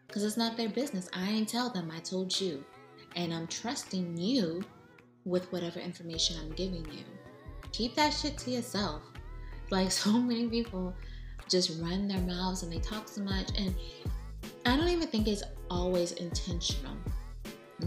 because 0.06 0.25
it's 0.25 0.37
not 0.37 0.56
their 0.56 0.68
business. 0.68 1.09
I 1.12 1.28
ain't 1.28 1.49
tell 1.49 1.71
them, 1.71 1.90
I 1.94 2.00
told 2.00 2.40
you. 2.40 2.64
And 3.16 3.33
I'm 3.33 3.47
trusting 3.47 4.16
you 4.16 4.64
with 5.25 5.50
whatever 5.52 5.81
information 5.81 6.37
I'm 6.40 6.52
giving 6.52 6.85
you. 6.93 7.04
Keep 7.73 7.95
that 7.97 8.11
shit 8.11 8.38
to 8.38 8.50
yourself. 8.50 9.02
Like, 9.71 9.90
so 10.04 10.12
many 10.12 10.49
people 10.49 10.95
just 11.49 11.81
run 11.81 12.09
their 12.09 12.21
mouths 12.21 12.62
and 12.62 12.73
they 12.73 12.78
talk 12.78 13.09
so 13.09 13.23
much. 13.23 13.49
And 13.59 13.75
I 14.66 14.76
don't 14.76 14.88
even 14.88 15.09
think 15.09 15.28
it's 15.28 15.43
always 15.71 16.12
intentional 16.12 16.97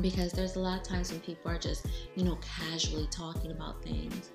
because 0.01 0.31
there's 0.31 0.55
a 0.55 0.59
lot 0.59 0.79
of 0.79 0.83
times 0.83 1.11
when 1.11 1.21
people 1.21 1.49
are 1.51 1.57
just, 1.57 1.87
you 2.15 2.23
know, 2.23 2.37
casually 2.41 3.07
talking 3.09 3.51
about 3.51 3.83
things 3.83 4.31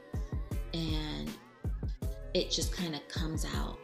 and 0.74 1.30
it 2.34 2.50
just 2.50 2.72
kind 2.72 2.94
of 2.94 3.06
comes 3.08 3.44
out. 3.44 3.78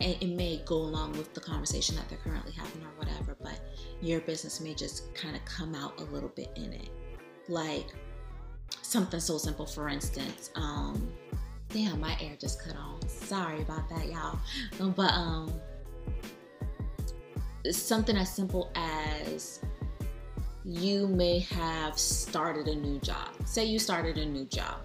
And 0.00 0.16
it 0.20 0.28
may 0.28 0.62
go 0.66 0.76
along 0.76 1.12
with 1.12 1.32
the 1.32 1.40
conversation 1.40 1.96
that 1.96 2.08
they're 2.08 2.18
currently 2.18 2.52
having 2.52 2.82
or 2.82 2.90
whatever, 2.98 3.36
but 3.42 3.58
your 4.02 4.20
business 4.20 4.60
may 4.60 4.74
just 4.74 5.14
kind 5.14 5.34
of 5.34 5.44
come 5.46 5.74
out 5.74 5.98
a 6.00 6.04
little 6.04 6.28
bit 6.28 6.50
in 6.54 6.72
it. 6.72 6.90
Like 7.48 7.86
something 8.86 9.20
so 9.20 9.38
simple, 9.38 9.66
for 9.66 9.88
instance, 9.88 10.50
um, 10.54 11.12
damn, 11.68 12.00
my 12.00 12.16
air 12.20 12.36
just 12.40 12.62
cut 12.62 12.76
on. 12.76 13.06
Sorry 13.08 13.62
about 13.62 13.88
that, 13.88 14.06
y'all. 14.06 14.38
But 14.92 15.12
um, 15.12 15.52
something 17.70 18.16
as 18.16 18.34
simple 18.34 18.70
as 18.74 19.60
you 20.64 21.06
may 21.06 21.40
have 21.40 21.98
started 21.98 22.68
a 22.68 22.74
new 22.74 22.98
job. 23.00 23.28
Say 23.44 23.64
you 23.64 23.78
started 23.78 24.18
a 24.18 24.26
new 24.26 24.44
job. 24.46 24.78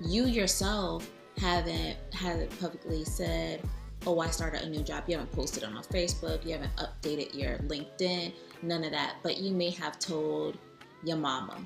You 0.00 0.26
yourself 0.26 1.10
haven't 1.38 1.96
haven't 2.12 2.58
publicly 2.60 3.04
said, 3.04 3.62
"Oh, 4.06 4.20
I 4.20 4.28
started 4.28 4.62
a 4.62 4.68
new 4.68 4.82
job." 4.82 5.04
You 5.06 5.16
haven't 5.16 5.32
posted 5.32 5.64
on 5.64 5.72
Facebook. 5.84 6.44
You 6.44 6.52
haven't 6.52 6.74
updated 6.76 7.34
your 7.34 7.58
LinkedIn. 7.58 8.32
None 8.62 8.84
of 8.84 8.92
that. 8.92 9.16
But 9.22 9.38
you 9.38 9.52
may 9.52 9.70
have 9.70 9.98
told 9.98 10.58
your 11.04 11.16
mama 11.16 11.58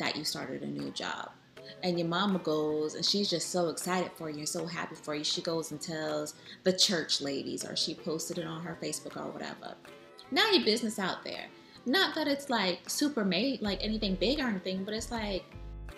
that 0.00 0.16
you 0.16 0.24
started 0.24 0.62
a 0.62 0.66
new 0.66 0.90
job 0.90 1.30
and 1.82 1.98
your 1.98 2.08
mama 2.08 2.38
goes 2.40 2.94
and 2.94 3.04
she's 3.04 3.30
just 3.30 3.50
so 3.50 3.68
excited 3.68 4.10
for 4.16 4.28
you 4.28 4.38
and 4.38 4.48
so 4.48 4.66
happy 4.66 4.94
for 4.94 5.14
you. 5.14 5.24
She 5.24 5.40
goes 5.40 5.70
and 5.70 5.80
tells 5.80 6.34
the 6.64 6.72
church 6.72 7.20
ladies 7.20 7.64
or 7.64 7.76
she 7.76 7.94
posted 7.94 8.38
it 8.38 8.46
on 8.46 8.62
her 8.62 8.76
Facebook 8.82 9.16
or 9.16 9.30
whatever. 9.30 9.74
Now 10.30 10.50
your 10.50 10.64
business 10.64 10.98
out 10.98 11.24
there. 11.24 11.46
Not 11.86 12.14
that 12.14 12.28
it's 12.28 12.50
like 12.50 12.88
super 12.88 13.24
made, 13.24 13.62
like 13.62 13.78
anything 13.82 14.14
big 14.16 14.40
or 14.40 14.46
anything, 14.46 14.84
but 14.84 14.94
it's 14.94 15.10
like, 15.10 15.44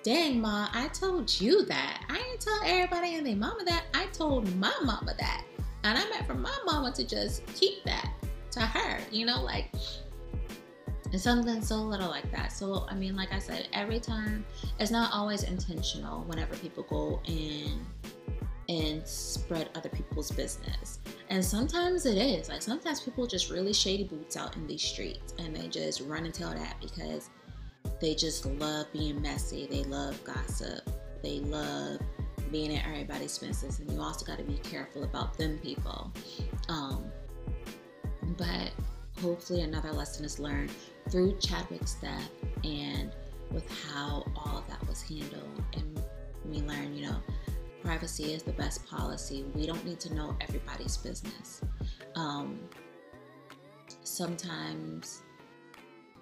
dang, 0.02 0.40
ma, 0.40 0.68
I 0.72 0.88
told 0.88 1.40
you 1.40 1.64
that. 1.66 2.04
I 2.08 2.18
didn't 2.18 2.40
tell 2.40 2.60
everybody 2.64 3.16
and 3.16 3.26
their 3.26 3.36
mama 3.36 3.64
that. 3.64 3.84
I 3.94 4.06
told 4.06 4.54
my 4.56 4.72
mama 4.84 5.14
that. 5.18 5.44
And 5.84 5.98
I 5.98 6.08
meant 6.08 6.26
for 6.26 6.34
my 6.34 6.56
mama 6.64 6.92
to 6.92 7.04
just 7.04 7.44
keep 7.54 7.82
that 7.84 8.12
to 8.52 8.60
her, 8.60 9.00
you 9.10 9.26
know, 9.26 9.42
like 9.42 9.72
it's 11.12 11.24
something 11.24 11.60
so 11.62 11.76
little 11.76 12.08
like 12.08 12.30
that. 12.32 12.52
So, 12.52 12.86
I 12.88 12.94
mean, 12.94 13.14
like 13.14 13.32
I 13.32 13.38
said, 13.38 13.68
every 13.74 14.00
time 14.00 14.44
it's 14.78 14.90
not 14.90 15.12
always 15.12 15.42
intentional 15.42 16.22
whenever 16.24 16.56
people 16.56 16.84
go 16.84 17.20
in 17.26 17.84
and 18.68 19.06
spread 19.06 19.68
other 19.74 19.90
people's 19.90 20.30
business. 20.30 21.00
And 21.28 21.44
sometimes 21.44 22.06
it 22.06 22.16
is. 22.16 22.48
Like 22.48 22.62
sometimes 22.62 23.00
people 23.00 23.26
just 23.26 23.50
really 23.50 23.74
shady 23.74 24.04
boots 24.04 24.36
out 24.36 24.56
in 24.56 24.66
these 24.66 24.82
streets 24.82 25.34
and 25.38 25.54
they 25.54 25.68
just 25.68 26.00
run 26.02 26.24
and 26.24 26.32
tell 26.32 26.54
that 26.54 26.76
because 26.80 27.28
they 28.00 28.14
just 28.14 28.46
love 28.46 28.90
being 28.92 29.20
messy. 29.20 29.66
They 29.66 29.84
love 29.84 30.22
gossip. 30.24 30.88
They 31.22 31.40
love 31.40 32.00
being 32.50 32.74
at 32.76 32.86
everybody's 32.86 33.36
business. 33.38 33.80
And 33.80 33.90
you 33.90 34.00
also 34.00 34.24
got 34.24 34.38
to 34.38 34.44
be 34.44 34.56
careful 34.58 35.04
about 35.04 35.36
them 35.36 35.58
people. 35.58 36.10
Um, 36.70 37.04
but 38.38 38.70
hopefully 39.20 39.60
another 39.60 39.92
lesson 39.92 40.24
is 40.24 40.38
learned 40.38 40.70
through 41.10 41.38
Chadwick's 41.38 41.94
death 41.94 42.30
and 42.64 43.12
with 43.50 43.68
how 43.88 44.24
all 44.36 44.58
of 44.58 44.68
that 44.68 44.86
was 44.88 45.02
handled. 45.02 45.62
And 45.74 46.02
we 46.44 46.60
learn, 46.62 46.96
you 46.96 47.06
know, 47.06 47.16
privacy 47.82 48.32
is 48.32 48.42
the 48.42 48.52
best 48.52 48.86
policy. 48.86 49.44
We 49.54 49.66
don't 49.66 49.84
need 49.84 50.00
to 50.00 50.14
know 50.14 50.36
everybody's 50.40 50.96
business. 50.96 51.60
Um, 52.14 52.58
sometimes 54.02 55.22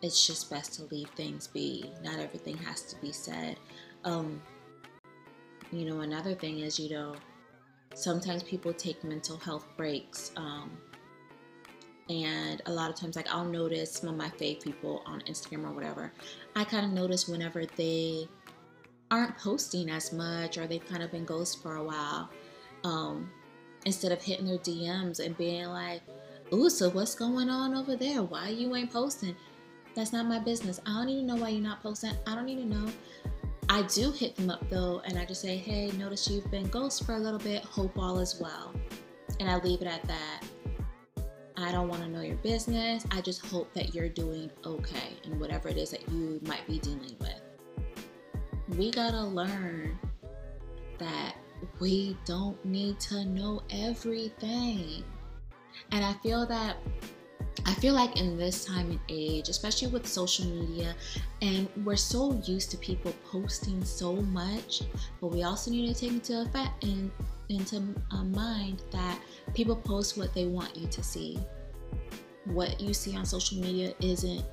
it's 0.02 0.26
just 0.26 0.50
best 0.50 0.74
to 0.74 0.84
leave 0.94 1.10
things 1.10 1.46
be. 1.46 1.92
Not 2.02 2.18
everything 2.18 2.56
has 2.58 2.82
to 2.84 2.96
be 3.00 3.12
said. 3.12 3.58
Um, 4.04 4.40
you 5.72 5.84
know, 5.84 6.00
another 6.00 6.34
thing 6.34 6.60
is, 6.60 6.78
you 6.80 6.90
know, 6.90 7.14
sometimes 7.94 8.42
people 8.42 8.72
take 8.72 9.02
mental 9.04 9.36
health 9.36 9.66
breaks. 9.76 10.32
Um, 10.36 10.70
and 12.10 12.60
a 12.66 12.72
lot 12.72 12.90
of 12.90 12.96
times 12.96 13.14
like 13.14 13.32
i'll 13.32 13.44
notice 13.44 13.92
some 13.92 14.08
of 14.10 14.16
my 14.16 14.28
fave 14.30 14.60
people 14.60 15.02
on 15.06 15.20
instagram 15.22 15.64
or 15.64 15.72
whatever. 15.72 16.12
I 16.56 16.64
kind 16.64 16.84
of 16.84 16.92
notice 16.92 17.28
whenever 17.28 17.64
they 17.64 18.28
aren't 19.10 19.38
posting 19.38 19.90
as 19.90 20.12
much 20.12 20.58
or 20.58 20.66
they've 20.66 20.84
kind 20.84 21.02
of 21.02 21.12
been 21.12 21.24
ghost 21.24 21.62
for 21.62 21.76
a 21.76 21.84
while 21.84 22.28
um, 22.84 23.30
instead 23.86 24.12
of 24.12 24.22
hitting 24.22 24.46
their 24.46 24.58
dms 24.58 25.24
and 25.24 25.36
being 25.38 25.66
like 25.66 26.02
ooh 26.52 26.68
so 26.68 26.90
what's 26.90 27.14
going 27.14 27.48
on 27.48 27.74
over 27.74 27.94
there? 27.94 28.22
Why 28.22 28.48
you 28.48 28.74
ain't 28.74 28.92
posting? 28.92 29.36
That's 29.94 30.12
not 30.12 30.26
my 30.26 30.38
business. 30.38 30.80
I 30.86 30.94
don't 30.94 31.08
even 31.08 31.26
know 31.26 31.36
why 31.36 31.50
you're 31.50 31.62
not 31.62 31.82
posting. 31.82 32.12
I 32.26 32.34
don't 32.34 32.48
even 32.48 32.68
know. 32.70 32.90
I 33.68 33.82
do 33.82 34.10
hit 34.10 34.34
them 34.34 34.50
up 34.50 34.68
though 34.68 35.00
and 35.04 35.16
i 35.16 35.24
just 35.24 35.42
say 35.42 35.56
hey 35.56 35.92
notice 35.96 36.28
you've 36.28 36.50
been 36.50 36.66
ghost 36.68 37.06
for 37.06 37.14
a 37.14 37.18
little 37.18 37.38
bit. 37.38 37.64
Hope 37.64 37.96
all 37.96 38.18
is 38.18 38.40
well. 38.40 38.74
And 39.38 39.48
i 39.48 39.58
leave 39.58 39.80
it 39.80 39.86
at 39.86 40.02
that 40.08 40.42
I 41.62 41.72
don't 41.72 41.88
want 41.88 42.02
to 42.02 42.08
know 42.08 42.20
your 42.22 42.36
business. 42.36 43.04
I 43.10 43.20
just 43.20 43.44
hope 43.46 43.72
that 43.74 43.94
you're 43.94 44.08
doing 44.08 44.50
okay 44.64 45.16
in 45.24 45.38
whatever 45.38 45.68
it 45.68 45.76
is 45.76 45.90
that 45.90 46.08
you 46.10 46.40
might 46.44 46.66
be 46.66 46.78
dealing 46.78 47.16
with. 47.20 47.40
We 48.78 48.90
got 48.90 49.10
to 49.10 49.22
learn 49.22 49.98
that 50.98 51.36
we 51.80 52.16
don't 52.24 52.62
need 52.64 53.00
to 53.00 53.24
know 53.24 53.62
everything. 53.70 55.04
And 55.92 56.04
I 56.04 56.12
feel 56.22 56.46
that 56.46 56.76
I 57.66 57.74
feel 57.74 57.94
like 57.94 58.18
in 58.18 58.36
this 58.36 58.64
time 58.64 58.90
and 58.90 59.00
age, 59.08 59.48
especially 59.48 59.88
with 59.88 60.06
social 60.06 60.46
media, 60.46 60.94
and 61.42 61.68
we're 61.84 61.96
so 61.96 62.40
used 62.44 62.70
to 62.70 62.76
people 62.78 63.12
posting 63.30 63.84
so 63.84 64.14
much, 64.14 64.82
but 65.20 65.28
we 65.28 65.42
also 65.42 65.70
need 65.70 65.92
to 65.94 66.00
take 66.00 66.12
into 66.12 66.42
effect 66.42 66.82
and 66.84 67.10
into 67.50 67.82
uh, 68.10 68.24
mind 68.24 68.82
that 68.92 69.20
people 69.54 69.76
post 69.76 70.16
what 70.16 70.32
they 70.34 70.46
want 70.46 70.76
you 70.76 70.86
to 70.88 71.02
see. 71.02 71.38
What 72.46 72.80
you 72.80 72.94
see 72.94 73.16
on 73.16 73.26
social 73.26 73.58
media 73.58 73.92
isn't 74.00 74.44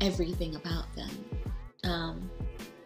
everything 0.00 0.56
about 0.56 0.84
them. 0.94 1.10
Um, 1.84 2.30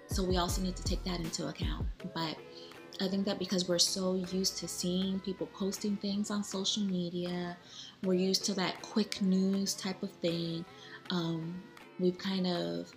so 0.07 0.25
we 0.25 0.37
also 0.37 0.62
need 0.62 0.77
to 0.77 0.85
take 0.85 1.03
that 1.05 1.21
into 1.21 1.49
account. 1.49 1.87
But 2.14 2.37
I 3.01 3.09
think 3.09 3.25
that 3.27 3.38
because 3.38 3.68
we're 3.68 3.79
so 3.79 4.14
used 4.33 4.59
to 4.59 4.68
seeing 4.68 5.21
people 5.21 5.49
posting 5.55 5.97
things 5.97 6.31
on 6.31 6.42
social 6.42 6.83
media, 6.83 7.57
we're 8.03 8.14
used 8.14 8.44
to 8.47 8.55
that 8.55 8.81
quick 8.83 9.23
news 9.23 9.75
type 9.75 10.03
of 10.03 10.11
thing. 10.11 10.64
Um, 11.11 11.62
we've 11.99 12.18
kind 12.18 12.47
of 12.47 12.92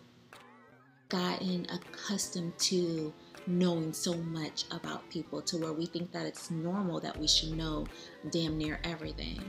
gotten 1.09 1.67
accustomed 1.69 2.57
to 2.57 3.13
knowing 3.47 3.93
so 3.93 4.13
much 4.15 4.65
about 4.71 5.09
people 5.09 5.41
to 5.41 5.57
where 5.57 5.73
we 5.73 5.85
think 5.85 6.11
that 6.11 6.25
it's 6.25 6.51
normal 6.51 6.99
that 6.99 7.17
we 7.17 7.27
should 7.27 7.51
know 7.57 7.85
damn 8.29 8.57
near 8.57 8.79
everything. 8.83 9.41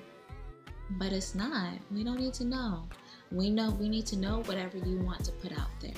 But 0.91 1.13
it's 1.13 1.35
not. 1.35 1.75
We 1.91 2.05
don't 2.05 2.21
need 2.21 2.35
to 2.35 2.45
know. 2.45 2.89
We 3.31 3.51
know 3.51 3.71
we 3.71 3.89
need 3.89 4.07
to 4.07 4.17
know 4.17 4.43
whatever 4.43 4.77
you 4.77 4.99
want 4.99 5.25
to 5.25 5.33
put 5.33 5.53
out 5.53 5.71
there. 5.81 5.93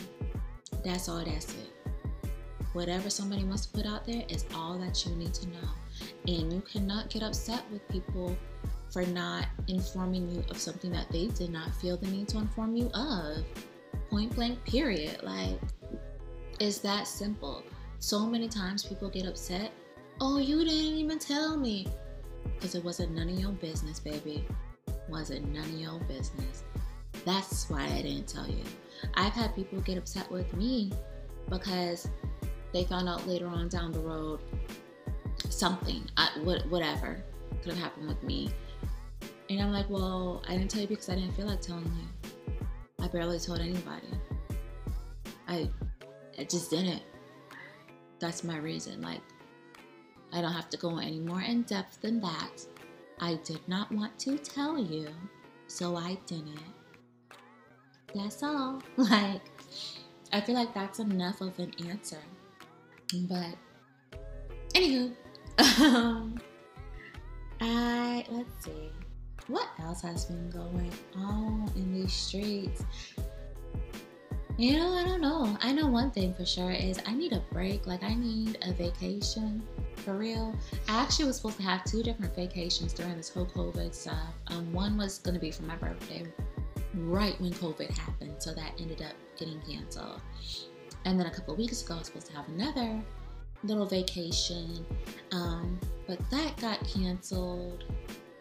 That's 0.84 1.08
all 1.08 1.24
that's 1.24 1.52
it. 1.54 2.30
Whatever 2.74 3.10
somebody 3.10 3.44
wants 3.44 3.66
to 3.66 3.72
put 3.72 3.86
out 3.86 4.06
there 4.06 4.24
is 4.28 4.44
all 4.54 4.78
that 4.78 5.04
you 5.04 5.14
need 5.16 5.34
to 5.34 5.48
know. 5.48 5.68
And 6.26 6.52
you 6.52 6.60
cannot 6.60 7.10
get 7.10 7.22
upset 7.22 7.62
with 7.72 7.86
people 7.88 8.36
for 8.90 9.04
not 9.06 9.46
informing 9.66 10.30
you 10.30 10.44
of 10.50 10.58
something 10.58 10.92
that 10.92 11.10
they 11.10 11.26
did 11.26 11.50
not 11.50 11.74
feel 11.74 11.96
the 11.96 12.06
need 12.06 12.28
to 12.28 12.38
inform 12.38 12.76
you 12.76 12.88
of. 12.94 13.44
Point 14.10 14.34
blank, 14.36 14.64
period. 14.64 15.20
Like, 15.24 15.58
it's 16.60 16.78
that 16.78 17.08
simple. 17.08 17.63
So 18.04 18.26
many 18.26 18.48
times 18.48 18.84
people 18.84 19.08
get 19.08 19.24
upset. 19.24 19.72
Oh, 20.20 20.36
you 20.36 20.58
didn't 20.58 20.98
even 20.98 21.18
tell 21.18 21.56
me. 21.56 21.86
Because 22.54 22.74
it 22.74 22.84
wasn't 22.84 23.12
none 23.12 23.30
of 23.30 23.40
your 23.40 23.52
business, 23.52 23.98
baby. 23.98 24.46
Wasn't 25.08 25.50
none 25.54 25.64
of 25.64 25.80
your 25.80 25.98
business. 26.00 26.64
That's 27.24 27.70
why 27.70 27.82
I 27.82 28.02
didn't 28.02 28.28
tell 28.28 28.46
you. 28.46 28.62
I've 29.14 29.32
had 29.32 29.56
people 29.56 29.80
get 29.80 29.96
upset 29.96 30.30
with 30.30 30.52
me 30.52 30.92
because 31.48 32.10
they 32.74 32.84
found 32.84 33.08
out 33.08 33.26
later 33.26 33.46
on 33.46 33.70
down 33.70 33.90
the 33.90 34.00
road 34.00 34.40
something, 35.48 36.04
uh, 36.18 36.28
I, 36.36 36.40
whatever 36.68 37.24
could 37.62 37.72
have 37.72 37.82
happened 37.82 38.08
with 38.08 38.22
me. 38.22 38.50
And 39.48 39.62
I'm 39.62 39.72
like, 39.72 39.88
well, 39.88 40.44
I 40.46 40.58
didn't 40.58 40.70
tell 40.70 40.82
you 40.82 40.88
because 40.88 41.08
I 41.08 41.14
didn't 41.14 41.32
feel 41.32 41.46
like 41.46 41.62
telling 41.62 41.84
you. 41.86 42.52
I 43.02 43.08
barely 43.08 43.38
told 43.38 43.60
anybody. 43.60 44.08
I, 45.48 45.70
I 46.38 46.44
just 46.44 46.68
didn't. 46.68 47.00
That's 48.24 48.42
my 48.42 48.56
reason. 48.56 49.02
Like, 49.02 49.20
I 50.32 50.40
don't 50.40 50.54
have 50.54 50.70
to 50.70 50.78
go 50.78 50.96
any 50.96 51.20
more 51.20 51.42
in 51.42 51.60
depth 51.64 52.00
than 52.00 52.22
that. 52.22 52.66
I 53.20 53.38
did 53.44 53.60
not 53.68 53.92
want 53.92 54.18
to 54.20 54.38
tell 54.38 54.78
you, 54.78 55.08
so 55.66 55.94
I 55.94 56.16
didn't. 56.24 56.58
That's 58.14 58.42
all. 58.42 58.80
Like, 58.96 59.42
I 60.32 60.40
feel 60.40 60.54
like 60.54 60.72
that's 60.72 61.00
enough 61.00 61.42
of 61.42 61.58
an 61.58 61.74
answer. 61.86 62.22
But 63.28 63.56
anywho, 64.72 65.12
um, 65.58 66.40
I 67.60 68.24
let's 68.30 68.64
see 68.64 68.90
what 69.48 69.68
else 69.80 70.00
has 70.00 70.24
been 70.24 70.48
going 70.48 70.92
on 71.14 71.70
in 71.76 71.92
these 71.92 72.14
streets. 72.14 72.84
You 74.56 74.78
know, 74.78 74.92
I 74.92 75.02
don't 75.02 75.20
know. 75.20 75.58
I 75.62 75.72
know 75.72 75.88
one 75.88 76.12
thing 76.12 76.32
for 76.32 76.46
sure 76.46 76.70
is 76.70 77.00
I 77.06 77.12
need 77.12 77.32
a 77.32 77.42
break. 77.52 77.88
Like 77.88 78.04
I 78.04 78.14
need 78.14 78.56
a 78.62 78.72
vacation 78.72 79.60
for 79.96 80.14
real. 80.14 80.54
I 80.88 81.02
actually 81.02 81.24
was 81.24 81.36
supposed 81.36 81.56
to 81.56 81.64
have 81.64 81.82
two 81.82 82.04
different 82.04 82.36
vacations 82.36 82.92
during 82.92 83.16
this 83.16 83.28
whole 83.28 83.46
COVID 83.46 83.92
stuff. 83.92 84.32
Um, 84.46 84.72
one 84.72 84.96
was 84.96 85.18
gonna 85.18 85.40
be 85.40 85.50
for 85.50 85.64
my 85.64 85.74
birthday, 85.74 86.22
right 86.94 87.38
when 87.40 87.52
COVID 87.52 87.90
happened, 87.98 88.36
so 88.38 88.54
that 88.54 88.74
ended 88.78 89.02
up 89.02 89.14
getting 89.36 89.60
canceled. 89.62 90.20
And 91.04 91.18
then 91.18 91.26
a 91.26 91.30
couple 91.30 91.56
weeks 91.56 91.82
ago, 91.82 91.94
I 91.94 91.98
was 91.98 92.06
supposed 92.06 92.26
to 92.26 92.34
have 92.34 92.48
another 92.48 93.02
little 93.64 93.86
vacation, 93.86 94.86
um, 95.32 95.80
but 96.06 96.18
that 96.30 96.56
got 96.60 96.78
canceled 96.86 97.84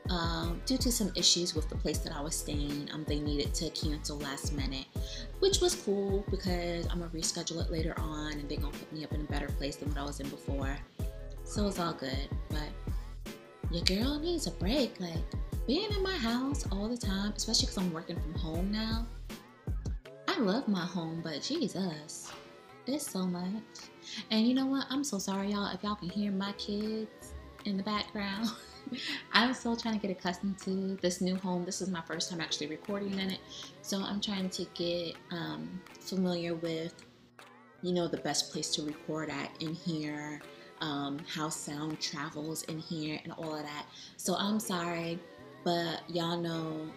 um, 0.09 0.61
due 0.65 0.77
to 0.77 0.91
some 0.91 1.11
issues 1.15 1.55
with 1.55 1.69
the 1.69 1.75
place 1.75 1.99
that 1.99 2.13
I 2.15 2.21
was 2.21 2.35
staying. 2.35 2.89
Um, 2.93 3.05
they 3.07 3.19
needed 3.19 3.53
to 3.55 3.69
cancel 3.69 4.17
last 4.17 4.53
minute, 4.53 4.85
which 5.39 5.59
was 5.59 5.75
cool 5.75 6.25
because 6.29 6.87
I'm 6.87 6.99
gonna 6.99 7.11
reschedule 7.11 7.63
it 7.65 7.71
later 7.71 7.93
on, 7.97 8.33
and 8.33 8.49
they're 8.49 8.59
gonna 8.59 8.71
put 8.71 8.91
me 8.91 9.03
up 9.03 9.13
in 9.13 9.21
a 9.21 9.25
better 9.25 9.47
place 9.47 9.75
than 9.77 9.89
what 9.89 9.97
I 9.97 10.03
was 10.03 10.19
in 10.19 10.29
before. 10.29 10.77
So 11.43 11.67
it's 11.67 11.79
all 11.79 11.93
good. 11.93 12.29
But 12.49 13.33
your 13.71 13.83
girl 13.83 14.19
needs 14.19 14.47
a 14.47 14.51
break. 14.51 14.99
Like 14.99 15.23
being 15.67 15.91
in 15.91 16.03
my 16.03 16.15
house 16.15 16.65
all 16.71 16.87
the 16.87 16.97
time, 16.97 17.33
especially 17.35 17.67
because 17.67 17.77
I'm 17.77 17.93
working 17.93 18.19
from 18.19 18.33
home 18.35 18.71
now. 18.71 19.07
I 20.27 20.39
love 20.39 20.67
my 20.67 20.85
home, 20.85 21.21
but 21.23 21.41
Jesus 21.41 22.31
it's 22.87 23.09
so 23.09 23.25
much. 23.25 23.63
And 24.31 24.47
you 24.47 24.53
know 24.53 24.65
what? 24.65 24.85
I'm 24.89 25.03
so 25.03 25.17
sorry, 25.17 25.51
y'all, 25.51 25.73
if 25.73 25.83
y'all 25.83 25.95
can 25.95 26.09
hear 26.09 26.31
my 26.31 26.51
kids 26.53 27.33
in 27.65 27.77
the 27.77 27.83
background. 27.83 28.49
I'm 29.33 29.53
still 29.53 29.75
trying 29.75 29.99
to 29.99 30.07
get 30.07 30.15
accustomed 30.15 30.59
to 30.59 30.97
this 31.01 31.21
new 31.21 31.35
home. 31.35 31.65
This 31.65 31.81
is 31.81 31.89
my 31.89 32.01
first 32.01 32.29
time 32.29 32.41
actually 32.41 32.67
recording 32.67 33.13
in 33.19 33.31
it. 33.31 33.39
So 33.81 33.99
I'm 33.99 34.21
trying 34.21 34.49
to 34.49 34.65
get 34.73 35.15
um, 35.31 35.81
familiar 35.99 36.55
with, 36.55 36.93
you 37.81 37.93
know, 37.93 38.07
the 38.07 38.17
best 38.17 38.51
place 38.51 38.73
to 38.75 38.83
record 38.83 39.29
at 39.29 39.49
in 39.61 39.73
here, 39.73 40.41
um, 40.81 41.19
how 41.27 41.49
sound 41.49 41.99
travels 41.99 42.63
in 42.63 42.79
here, 42.79 43.19
and 43.23 43.33
all 43.33 43.55
of 43.55 43.63
that. 43.63 43.85
So 44.17 44.35
I'm 44.35 44.59
sorry, 44.59 45.19
but 45.63 46.01
y'all 46.07 46.37
know 46.37 46.89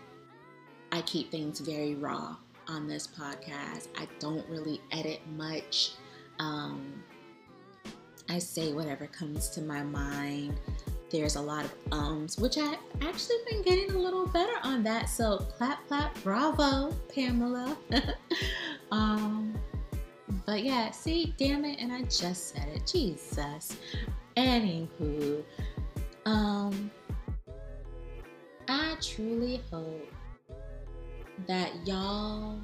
I 0.93 1.03
keep 1.03 1.31
things 1.31 1.61
very 1.61 1.95
raw 1.95 2.37
on 2.69 2.87
this 2.87 3.07
podcast. 3.07 3.89
I 3.97 4.09
don't 4.19 4.49
really 4.49 4.81
edit 4.93 5.21
much. 5.37 5.93
Um, 6.39 7.03
I 8.29 8.39
say 8.39 8.73
whatever 8.73 9.07
comes 9.07 9.49
to 9.51 9.63
my 9.63 9.83
mind. 9.83 10.59
There's 11.11 11.37
a 11.37 11.41
lot 11.41 11.65
of 11.65 11.73
ums, 11.93 12.39
which 12.39 12.59
I've 12.59 12.79
actually 13.01 13.37
been 13.49 13.63
getting 13.63 13.95
a 13.95 13.99
little 13.99 14.27
better 14.27 14.57
on 14.63 14.83
that. 14.85 15.09
So 15.09 15.39
clap, 15.57 15.87
clap, 15.87 16.21
bravo, 16.23 16.93
Pamela. 17.15 17.77
um, 18.91 19.55
but 20.45 20.63
yeah, 20.63 20.91
see, 20.91 21.35
damn 21.37 21.65
it, 21.65 21.81
and 21.81 21.93
I 21.93 22.03
just 22.03 22.55
said 22.55 22.69
it. 22.75 22.87
Jesus. 22.87 23.77
Anywho, 24.37 25.43
um, 26.25 26.91
I 28.69 28.97
truly 29.01 29.63
hope 29.71 30.13
that 31.47 31.71
y'all 31.87 32.61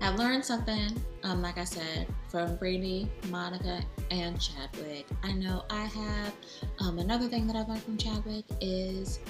have 0.00 0.18
learned 0.18 0.44
something, 0.44 1.00
um, 1.24 1.42
like 1.42 1.58
I 1.58 1.64
said, 1.64 2.06
from 2.28 2.56
Brady, 2.56 3.10
Monica, 3.28 3.82
and 4.10 4.40
Chadwick. 4.40 5.06
I 5.22 5.32
know 5.32 5.64
I 5.68 5.84
have. 5.84 6.32
Um, 6.80 6.98
another 6.98 7.28
thing 7.28 7.46
that 7.46 7.56
I've 7.56 7.68
learned 7.68 7.82
from 7.82 7.98
Chadwick 7.98 8.44
is 8.60 9.20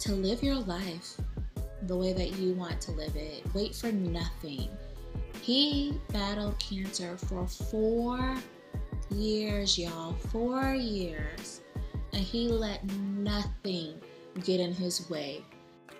to 0.00 0.12
live 0.12 0.42
your 0.42 0.56
life 0.56 1.16
the 1.86 1.96
way 1.96 2.12
that 2.12 2.38
you 2.38 2.52
want 2.54 2.80
to 2.82 2.92
live 2.92 3.16
it. 3.16 3.42
Wait 3.54 3.74
for 3.74 3.92
nothing. 3.92 4.68
He 5.40 5.98
battled 6.12 6.58
cancer 6.58 7.16
for 7.16 7.46
four 7.46 8.36
years, 9.10 9.78
y'all. 9.78 10.14
Four 10.32 10.74
years. 10.74 11.60
And 12.12 12.22
he 12.22 12.48
let 12.48 12.84
nothing 12.84 14.00
get 14.42 14.60
in 14.60 14.72
his 14.72 15.08
way 15.08 15.42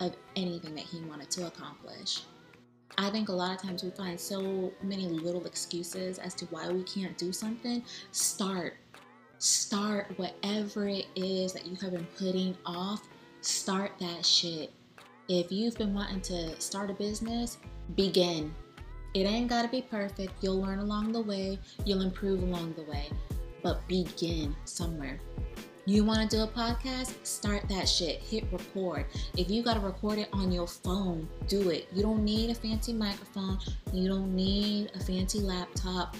of 0.00 0.14
anything 0.36 0.74
that 0.74 0.84
he 0.84 1.00
wanted 1.00 1.30
to 1.32 1.46
accomplish. 1.46 2.22
I 2.96 3.10
think 3.10 3.28
a 3.28 3.32
lot 3.32 3.56
of 3.56 3.62
times 3.62 3.82
we 3.82 3.90
find 3.90 4.18
so 4.18 4.72
many 4.82 5.08
little 5.08 5.44
excuses 5.46 6.18
as 6.18 6.34
to 6.34 6.44
why 6.46 6.68
we 6.68 6.82
can't 6.84 7.16
do 7.18 7.32
something. 7.32 7.82
Start. 8.12 8.74
Start 9.38 10.12
whatever 10.16 10.88
it 10.88 11.06
is 11.16 11.52
that 11.52 11.66
you 11.66 11.76
have 11.76 11.92
been 11.92 12.06
putting 12.16 12.56
off. 12.64 13.02
Start 13.40 13.92
that 13.98 14.24
shit. 14.24 14.72
If 15.28 15.50
you've 15.50 15.76
been 15.76 15.92
wanting 15.92 16.20
to 16.22 16.60
start 16.60 16.90
a 16.90 16.94
business, 16.94 17.58
begin. 17.96 18.54
It 19.14 19.26
ain't 19.26 19.48
gotta 19.48 19.68
be 19.68 19.82
perfect. 19.82 20.32
You'll 20.40 20.60
learn 20.60 20.78
along 20.78 21.12
the 21.12 21.20
way, 21.20 21.58
you'll 21.84 22.02
improve 22.02 22.42
along 22.42 22.74
the 22.74 22.82
way, 22.82 23.08
but 23.62 23.86
begin 23.88 24.54
somewhere. 24.64 25.18
You 25.86 26.02
want 26.02 26.30
to 26.30 26.36
do 26.36 26.42
a 26.42 26.46
podcast? 26.46 27.14
Start 27.26 27.68
that 27.68 27.86
shit. 27.86 28.20
Hit 28.20 28.44
record. 28.50 29.04
If 29.36 29.50
you 29.50 29.62
got 29.62 29.74
to 29.74 29.80
record 29.80 30.18
it 30.18 30.30
on 30.32 30.50
your 30.50 30.66
phone, 30.66 31.28
do 31.46 31.68
it. 31.68 31.88
You 31.92 32.02
don't 32.02 32.24
need 32.24 32.48
a 32.48 32.54
fancy 32.54 32.94
microphone. 32.94 33.58
You 33.92 34.08
don't 34.08 34.34
need 34.34 34.92
a 34.94 35.00
fancy 35.00 35.40
laptop. 35.40 36.16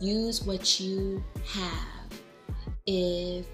Use 0.00 0.42
what 0.44 0.80
you 0.80 1.22
have. 1.52 2.08
If 2.86 3.46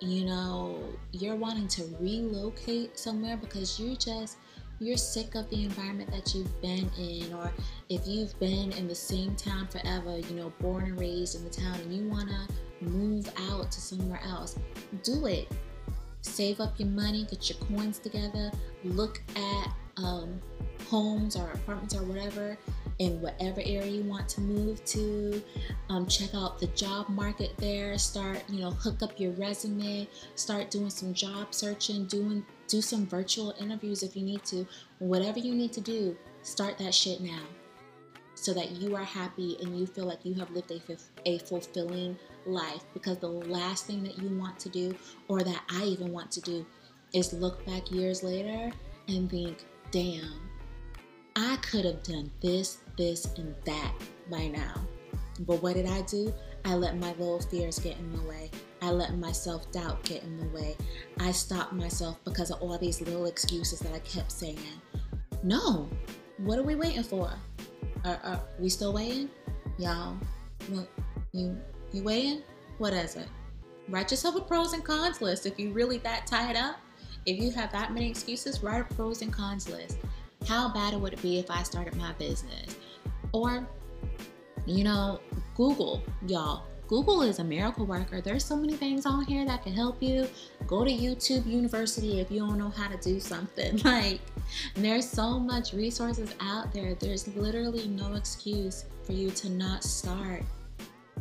you 0.00 0.26
know, 0.26 0.78
you're 1.12 1.36
wanting 1.36 1.68
to 1.68 1.84
relocate 1.98 2.98
somewhere 2.98 3.38
because 3.38 3.80
you're 3.80 3.96
just 3.96 4.36
you're 4.80 4.98
sick 4.98 5.34
of 5.34 5.48
the 5.48 5.64
environment 5.64 6.10
that 6.10 6.34
you've 6.34 6.60
been 6.60 6.90
in 6.98 7.32
or 7.32 7.50
if 7.88 8.06
you've 8.06 8.38
been 8.38 8.72
in 8.72 8.86
the 8.86 8.94
same 8.94 9.34
town 9.36 9.66
forever, 9.68 10.18
you 10.18 10.34
know, 10.34 10.52
born 10.60 10.84
and 10.84 11.00
raised 11.00 11.36
in 11.36 11.44
the 11.44 11.50
town 11.50 11.74
and 11.80 11.94
you 11.94 12.06
want 12.10 12.28
to 12.28 12.48
move 12.84 13.30
out 13.50 13.70
to 13.72 13.80
somewhere 13.80 14.20
else, 14.24 14.58
do 15.02 15.26
it. 15.26 15.50
Save 16.22 16.60
up 16.60 16.78
your 16.78 16.88
money, 16.88 17.26
get 17.30 17.50
your 17.50 17.58
coins 17.58 17.98
together, 17.98 18.50
look 18.82 19.20
at 19.36 19.74
um, 19.96 20.40
homes 20.86 21.36
or 21.36 21.50
apartments 21.50 21.94
or 21.94 22.02
whatever 22.04 22.56
in 22.98 23.20
whatever 23.20 23.60
area 23.60 23.86
you 23.86 24.02
want 24.04 24.28
to 24.28 24.40
move 24.40 24.84
to. 24.84 25.42
Um, 25.88 26.06
check 26.06 26.34
out 26.34 26.58
the 26.58 26.68
job 26.68 27.08
market 27.08 27.52
there. 27.58 27.98
Start, 27.98 28.42
you 28.48 28.60
know, 28.60 28.70
hook 28.70 29.02
up 29.02 29.18
your 29.18 29.32
resume. 29.32 30.08
Start 30.34 30.70
doing 30.70 30.90
some 30.90 31.12
job 31.12 31.52
searching. 31.52 32.06
Doing 32.06 32.44
do 32.68 32.80
some 32.80 33.06
virtual 33.06 33.54
interviews 33.60 34.02
if 34.02 34.16
you 34.16 34.22
need 34.22 34.44
to. 34.44 34.66
Whatever 34.98 35.38
you 35.38 35.54
need 35.54 35.72
to 35.72 35.80
do, 35.80 36.16
start 36.42 36.78
that 36.78 36.94
shit 36.94 37.20
now, 37.20 37.42
so 38.34 38.54
that 38.54 38.72
you 38.72 38.94
are 38.94 39.04
happy 39.04 39.56
and 39.60 39.78
you 39.78 39.86
feel 39.86 40.06
like 40.06 40.24
you 40.24 40.34
have 40.34 40.50
lived 40.50 40.70
a, 40.70 40.80
a 41.26 41.38
fulfilling 41.38 42.16
life. 42.46 42.82
Because 42.92 43.18
the 43.18 43.28
last 43.28 43.86
thing 43.86 44.02
that 44.04 44.18
you 44.18 44.28
want 44.38 44.58
to 44.60 44.68
do, 44.68 44.94
or 45.28 45.42
that 45.42 45.62
I 45.70 45.84
even 45.84 46.12
want 46.12 46.30
to 46.32 46.40
do, 46.40 46.66
is 47.12 47.32
look 47.32 47.64
back 47.66 47.90
years 47.90 48.22
later 48.22 48.72
and 49.08 49.30
think, 49.30 49.64
damn, 49.90 50.48
I 51.36 51.56
could 51.56 51.84
have 51.84 52.02
done 52.02 52.30
this, 52.40 52.78
this, 52.96 53.26
and 53.36 53.54
that 53.64 53.92
by 54.30 54.48
now. 54.48 54.74
But 55.40 55.62
what 55.62 55.74
did 55.74 55.86
I 55.86 56.02
do? 56.02 56.32
I 56.64 56.74
let 56.74 56.96
my 56.96 57.10
little 57.12 57.40
fears 57.40 57.78
get 57.78 57.98
in 57.98 58.12
the 58.16 58.22
way. 58.22 58.50
I 58.80 58.90
let 58.90 59.16
my 59.18 59.32
self 59.32 59.70
doubt 59.72 60.02
get 60.04 60.22
in 60.22 60.36
the 60.38 60.48
way. 60.48 60.76
I 61.20 61.32
stopped 61.32 61.72
myself 61.72 62.18
because 62.24 62.50
of 62.50 62.60
all 62.62 62.78
these 62.78 63.00
little 63.00 63.26
excuses 63.26 63.80
that 63.80 63.92
I 63.92 63.98
kept 64.00 64.30
saying. 64.30 64.58
No, 65.42 65.88
what 66.38 66.58
are 66.58 66.62
we 66.62 66.74
waiting 66.74 67.02
for? 67.02 67.32
Are, 68.04 68.20
are 68.22 68.40
we 68.58 68.68
still 68.68 68.92
waiting? 68.92 69.28
Y'all, 69.78 70.16
what, 70.68 70.88
you, 71.32 71.58
you 71.94 72.02
weigh 72.02 72.26
in? 72.26 72.42
What 72.78 72.92
is 72.92 73.16
it? 73.16 73.28
Write 73.88 74.10
yourself 74.10 74.36
a 74.36 74.40
pros 74.40 74.72
and 74.72 74.84
cons 74.84 75.20
list 75.20 75.46
if 75.46 75.58
you're 75.58 75.72
really 75.72 75.98
that 75.98 76.26
tied 76.26 76.56
up. 76.56 76.76
If 77.26 77.38
you 77.38 77.50
have 77.52 77.70
that 77.72 77.94
many 77.94 78.10
excuses, 78.10 78.62
write 78.62 78.80
a 78.80 78.94
pros 78.94 79.22
and 79.22 79.32
cons 79.32 79.68
list. 79.68 79.98
How 80.46 80.72
bad 80.72 80.94
would 81.00 81.12
it 81.12 81.22
be 81.22 81.38
if 81.38 81.50
I 81.50 81.62
started 81.62 81.96
my 81.96 82.12
business? 82.14 82.76
Or, 83.32 83.66
you 84.66 84.84
know, 84.84 85.20
Google, 85.54 86.02
y'all. 86.26 86.64
Google 86.86 87.22
is 87.22 87.38
a 87.38 87.44
miracle 87.44 87.86
worker. 87.86 88.20
There's 88.20 88.44
so 88.44 88.56
many 88.56 88.74
things 88.74 89.06
on 89.06 89.24
here 89.24 89.46
that 89.46 89.62
can 89.62 89.72
help 89.72 90.02
you. 90.02 90.28
Go 90.66 90.84
to 90.84 90.90
YouTube 90.90 91.46
University 91.46 92.20
if 92.20 92.30
you 92.30 92.40
don't 92.40 92.58
know 92.58 92.68
how 92.68 92.88
to 92.88 92.96
do 92.98 93.20
something. 93.20 93.80
Like, 93.84 94.20
there's 94.74 95.08
so 95.08 95.38
much 95.38 95.72
resources 95.72 96.34
out 96.40 96.72
there. 96.72 96.94
There's 96.94 97.26
literally 97.28 97.88
no 97.88 98.14
excuse 98.14 98.84
for 99.04 99.12
you 99.12 99.30
to 99.30 99.48
not 99.48 99.82
start. 99.82 100.42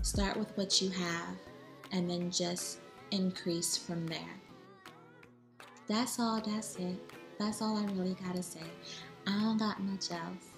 Start 0.04 0.36
with 0.36 0.52
what 0.58 0.82
you 0.82 0.90
have 0.90 1.38
and 1.94 2.10
then 2.10 2.30
just 2.30 2.80
increase 3.12 3.78
from 3.78 4.06
there. 4.06 4.36
That's 5.88 6.20
all, 6.20 6.42
that's 6.42 6.76
it. 6.76 7.00
That's 7.40 7.62
all 7.62 7.78
I 7.78 7.86
really 7.94 8.18
gotta 8.22 8.44
say. 8.44 8.60
I 9.26 9.32
don't 9.32 9.58
got 9.58 9.82
much 9.82 10.12
else. 10.12 10.50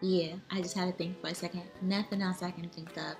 Yeah, 0.00 0.36
I 0.50 0.62
just 0.62 0.74
had 0.74 0.86
to 0.86 0.92
think 0.92 1.20
for 1.20 1.26
a 1.26 1.34
second. 1.34 1.64
Nothing 1.82 2.22
else 2.22 2.42
I 2.42 2.50
can 2.50 2.70
think 2.70 2.96
of 2.96 3.14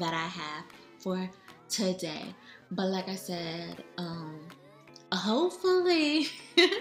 that 0.00 0.12
I 0.12 0.26
have 0.26 0.64
for 0.98 1.30
today. 1.68 2.34
But 2.72 2.86
like 2.86 3.08
I 3.08 3.14
said, 3.14 3.84
um, 3.96 4.40
hopefully 5.12 6.26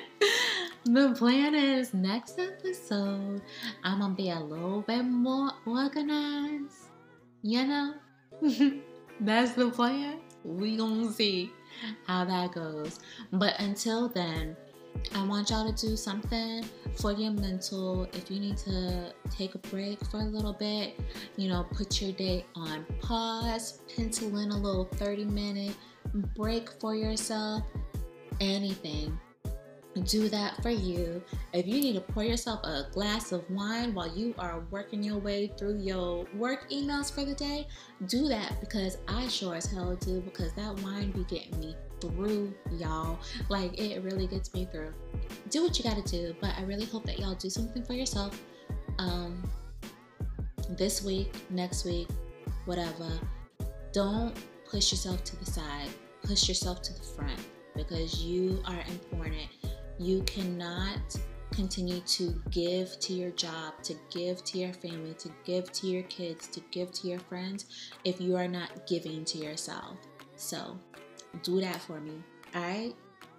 the 0.84 1.14
plan 1.16 1.54
is 1.54 1.94
next 1.94 2.40
episode 2.40 3.42
I'm 3.84 4.00
gonna 4.00 4.16
be 4.16 4.32
a 4.32 4.40
little 4.40 4.82
bit 4.82 5.04
more 5.04 5.52
organized. 5.68 6.67
You 7.48 7.66
know? 7.66 7.94
That's 9.22 9.54
the 9.54 9.72
plan. 9.72 10.20
We 10.44 10.76
gonna 10.76 11.10
see 11.14 11.50
how 12.06 12.26
that 12.26 12.52
goes. 12.52 13.00
But 13.32 13.58
until 13.62 14.10
then, 14.10 14.58
I 15.16 15.26
want 15.26 15.50
y'all 15.50 15.72
to 15.72 15.88
do 15.88 15.96
something 15.96 16.66
for 17.00 17.14
your 17.14 17.32
mental. 17.32 18.04
If 18.12 18.30
you 18.30 18.42
need 18.42 18.58
to 18.58 19.14
take 19.30 19.56
a 19.56 19.60
break 19.60 20.04
for 20.08 20.18
a 20.18 20.26
little 20.26 20.52
bit, 20.52 21.00
you 21.38 21.48
know, 21.48 21.66
put 21.72 22.02
your 22.02 22.12
day 22.12 22.46
on 22.56 22.86
pause, 23.02 23.80
pencil 23.96 24.38
in 24.40 24.52
a 24.52 24.58
little 24.58 24.86
30 24.96 25.24
minute 25.24 25.76
break 26.36 26.70
for 26.82 26.96
yourself, 26.96 27.64
anything. 28.42 29.18
Do 30.06 30.30
that 30.30 30.62
for 30.62 30.70
you. 30.70 31.24
If 31.54 31.68
you 31.68 31.80
need 31.82 31.94
to 31.94 32.02
pour 32.02 32.24
yourself 32.24 32.64
a 32.64 32.88
glass 32.92 33.32
of 33.32 33.50
wine 33.50 33.94
while 33.94 34.16
you 34.16 34.36
are 34.38 34.64
working 34.70 35.04
your 35.04 35.18
way 35.18 35.52
through 35.58 35.80
your 35.80 36.26
work 36.36 36.70
emails 36.70 37.14
for 37.14 37.24
the 37.24 37.34
day, 37.34 37.68
do 38.08 38.28
that 38.28 38.60
because 38.60 38.98
I 39.08 39.28
sure 39.28 39.56
as 39.56 39.66
hell 39.66 39.96
do 39.96 40.22
because 40.22 40.54
that 40.54 40.80
wine 40.82 41.12
be 41.12 41.24
getting 41.24 41.60
me 41.60 41.76
through, 42.00 42.54
y'all. 42.72 43.20
Like, 43.50 43.80
it 43.80 44.04
really 44.04 44.28
gets 44.28 44.54
me 44.54 44.68
through. 44.72 44.94
Do 45.50 45.64
what 45.64 45.78
you 45.78 45.84
gotta 45.84 46.04
do, 46.04 46.36
but 46.42 46.52
I 46.58 46.64
really 46.64 46.86
hope 46.86 47.06
that 47.06 47.20
y'all 47.20 47.36
do 47.36 47.50
something 47.50 47.84
for 47.84 47.94
yourself. 47.94 48.40
Um, 49.00 49.44
this 50.70 51.04
week, 51.04 51.34
next 51.50 51.86
week, 51.86 52.10
whatever. 52.66 53.10
Don't 53.94 54.36
push 54.70 54.92
yourself 54.92 55.24
to 55.24 55.36
the 55.38 55.46
side, 55.46 55.90
push 56.24 56.48
yourself 56.48 56.82
to 56.84 56.94
the 56.94 57.04
front 57.04 57.40
because 57.76 58.22
you 58.24 58.62
are 58.66 58.84
important. 58.90 59.48
You 60.00 60.22
cannot 60.24 61.18
continue 61.52 62.02
to 62.02 62.40
give 62.52 63.00
to 63.00 63.14
your 63.14 63.32
job, 63.32 63.82
to 63.84 63.96
give 64.12 64.44
to 64.44 64.60
your 64.60 64.74
family, 64.74 65.16
to 65.16 65.30
give 65.44 65.72
to 65.72 65.88
your 65.88 66.04
kids, 66.04 66.48
to 66.48 66.60
give 66.72 66.92
to 66.92 67.08
your 67.08 67.20
friends 67.20 67.66
if 68.04 68.22
you 68.22 68.36
are 68.36 68.48
not 68.48 68.86
giving 68.86 69.26
to 69.26 69.38
yourself. 69.40 69.98
So, 70.36 70.78
do 71.42 71.60
that 71.62 71.82
for 71.82 72.00
me. 72.00 72.22
All 72.54 72.62
right? 72.62 72.94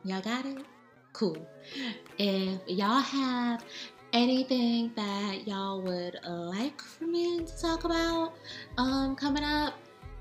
Y'all 0.05 0.21
got 0.21 0.47
it? 0.47 0.59
Cool. 1.13 1.47
If 2.19 2.61
y'all 2.67 3.01
have 3.01 3.65
anything 4.13 4.91
that 4.97 5.47
y'all 5.47 5.81
would 5.83 6.19
like 6.25 6.81
for 6.81 7.05
me 7.05 7.45
to 7.45 7.61
talk 7.61 7.85
about 7.85 8.35
um, 8.79 9.15
coming 9.17 9.45
up, 9.45 9.75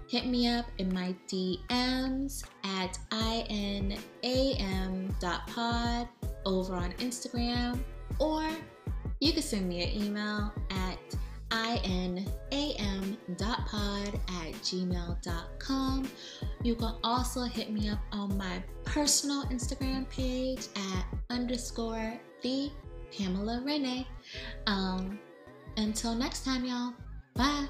hit 0.08 0.26
me 0.26 0.48
up 0.48 0.66
in 0.78 0.94
my 0.94 1.16
DMs 1.28 2.44
at 2.64 2.98
inam.pod 4.24 4.88
over 6.48 6.74
on 6.76 6.94
Instagram, 6.94 7.80
or 8.20 8.48
you 9.20 9.34
can 9.34 9.42
send 9.42 9.68
me 9.68 9.84
an 9.84 10.04
email 10.04 10.54
at 10.72 10.98
inam.pod 12.52 13.20
at 13.48 14.54
gmail.com. 14.62 16.08
You 16.64 16.76
can 16.76 16.96
also 17.04 17.44
hit 17.44 17.72
me 17.72 17.90
up 17.90 18.00
on 18.12 18.38
my 18.38 18.64
personal 18.86 19.44
Instagram 19.46 20.10
page 20.10 20.68
at 20.76 21.06
underscore 21.30 22.20
the 22.42 22.72
Pamela 23.16 23.62
Renee. 23.64 24.08
Um, 24.66 25.20
until 25.78 26.16
next 26.16 26.44
time, 26.44 26.66
y'all. 26.66 26.94
Bye. 27.36 27.68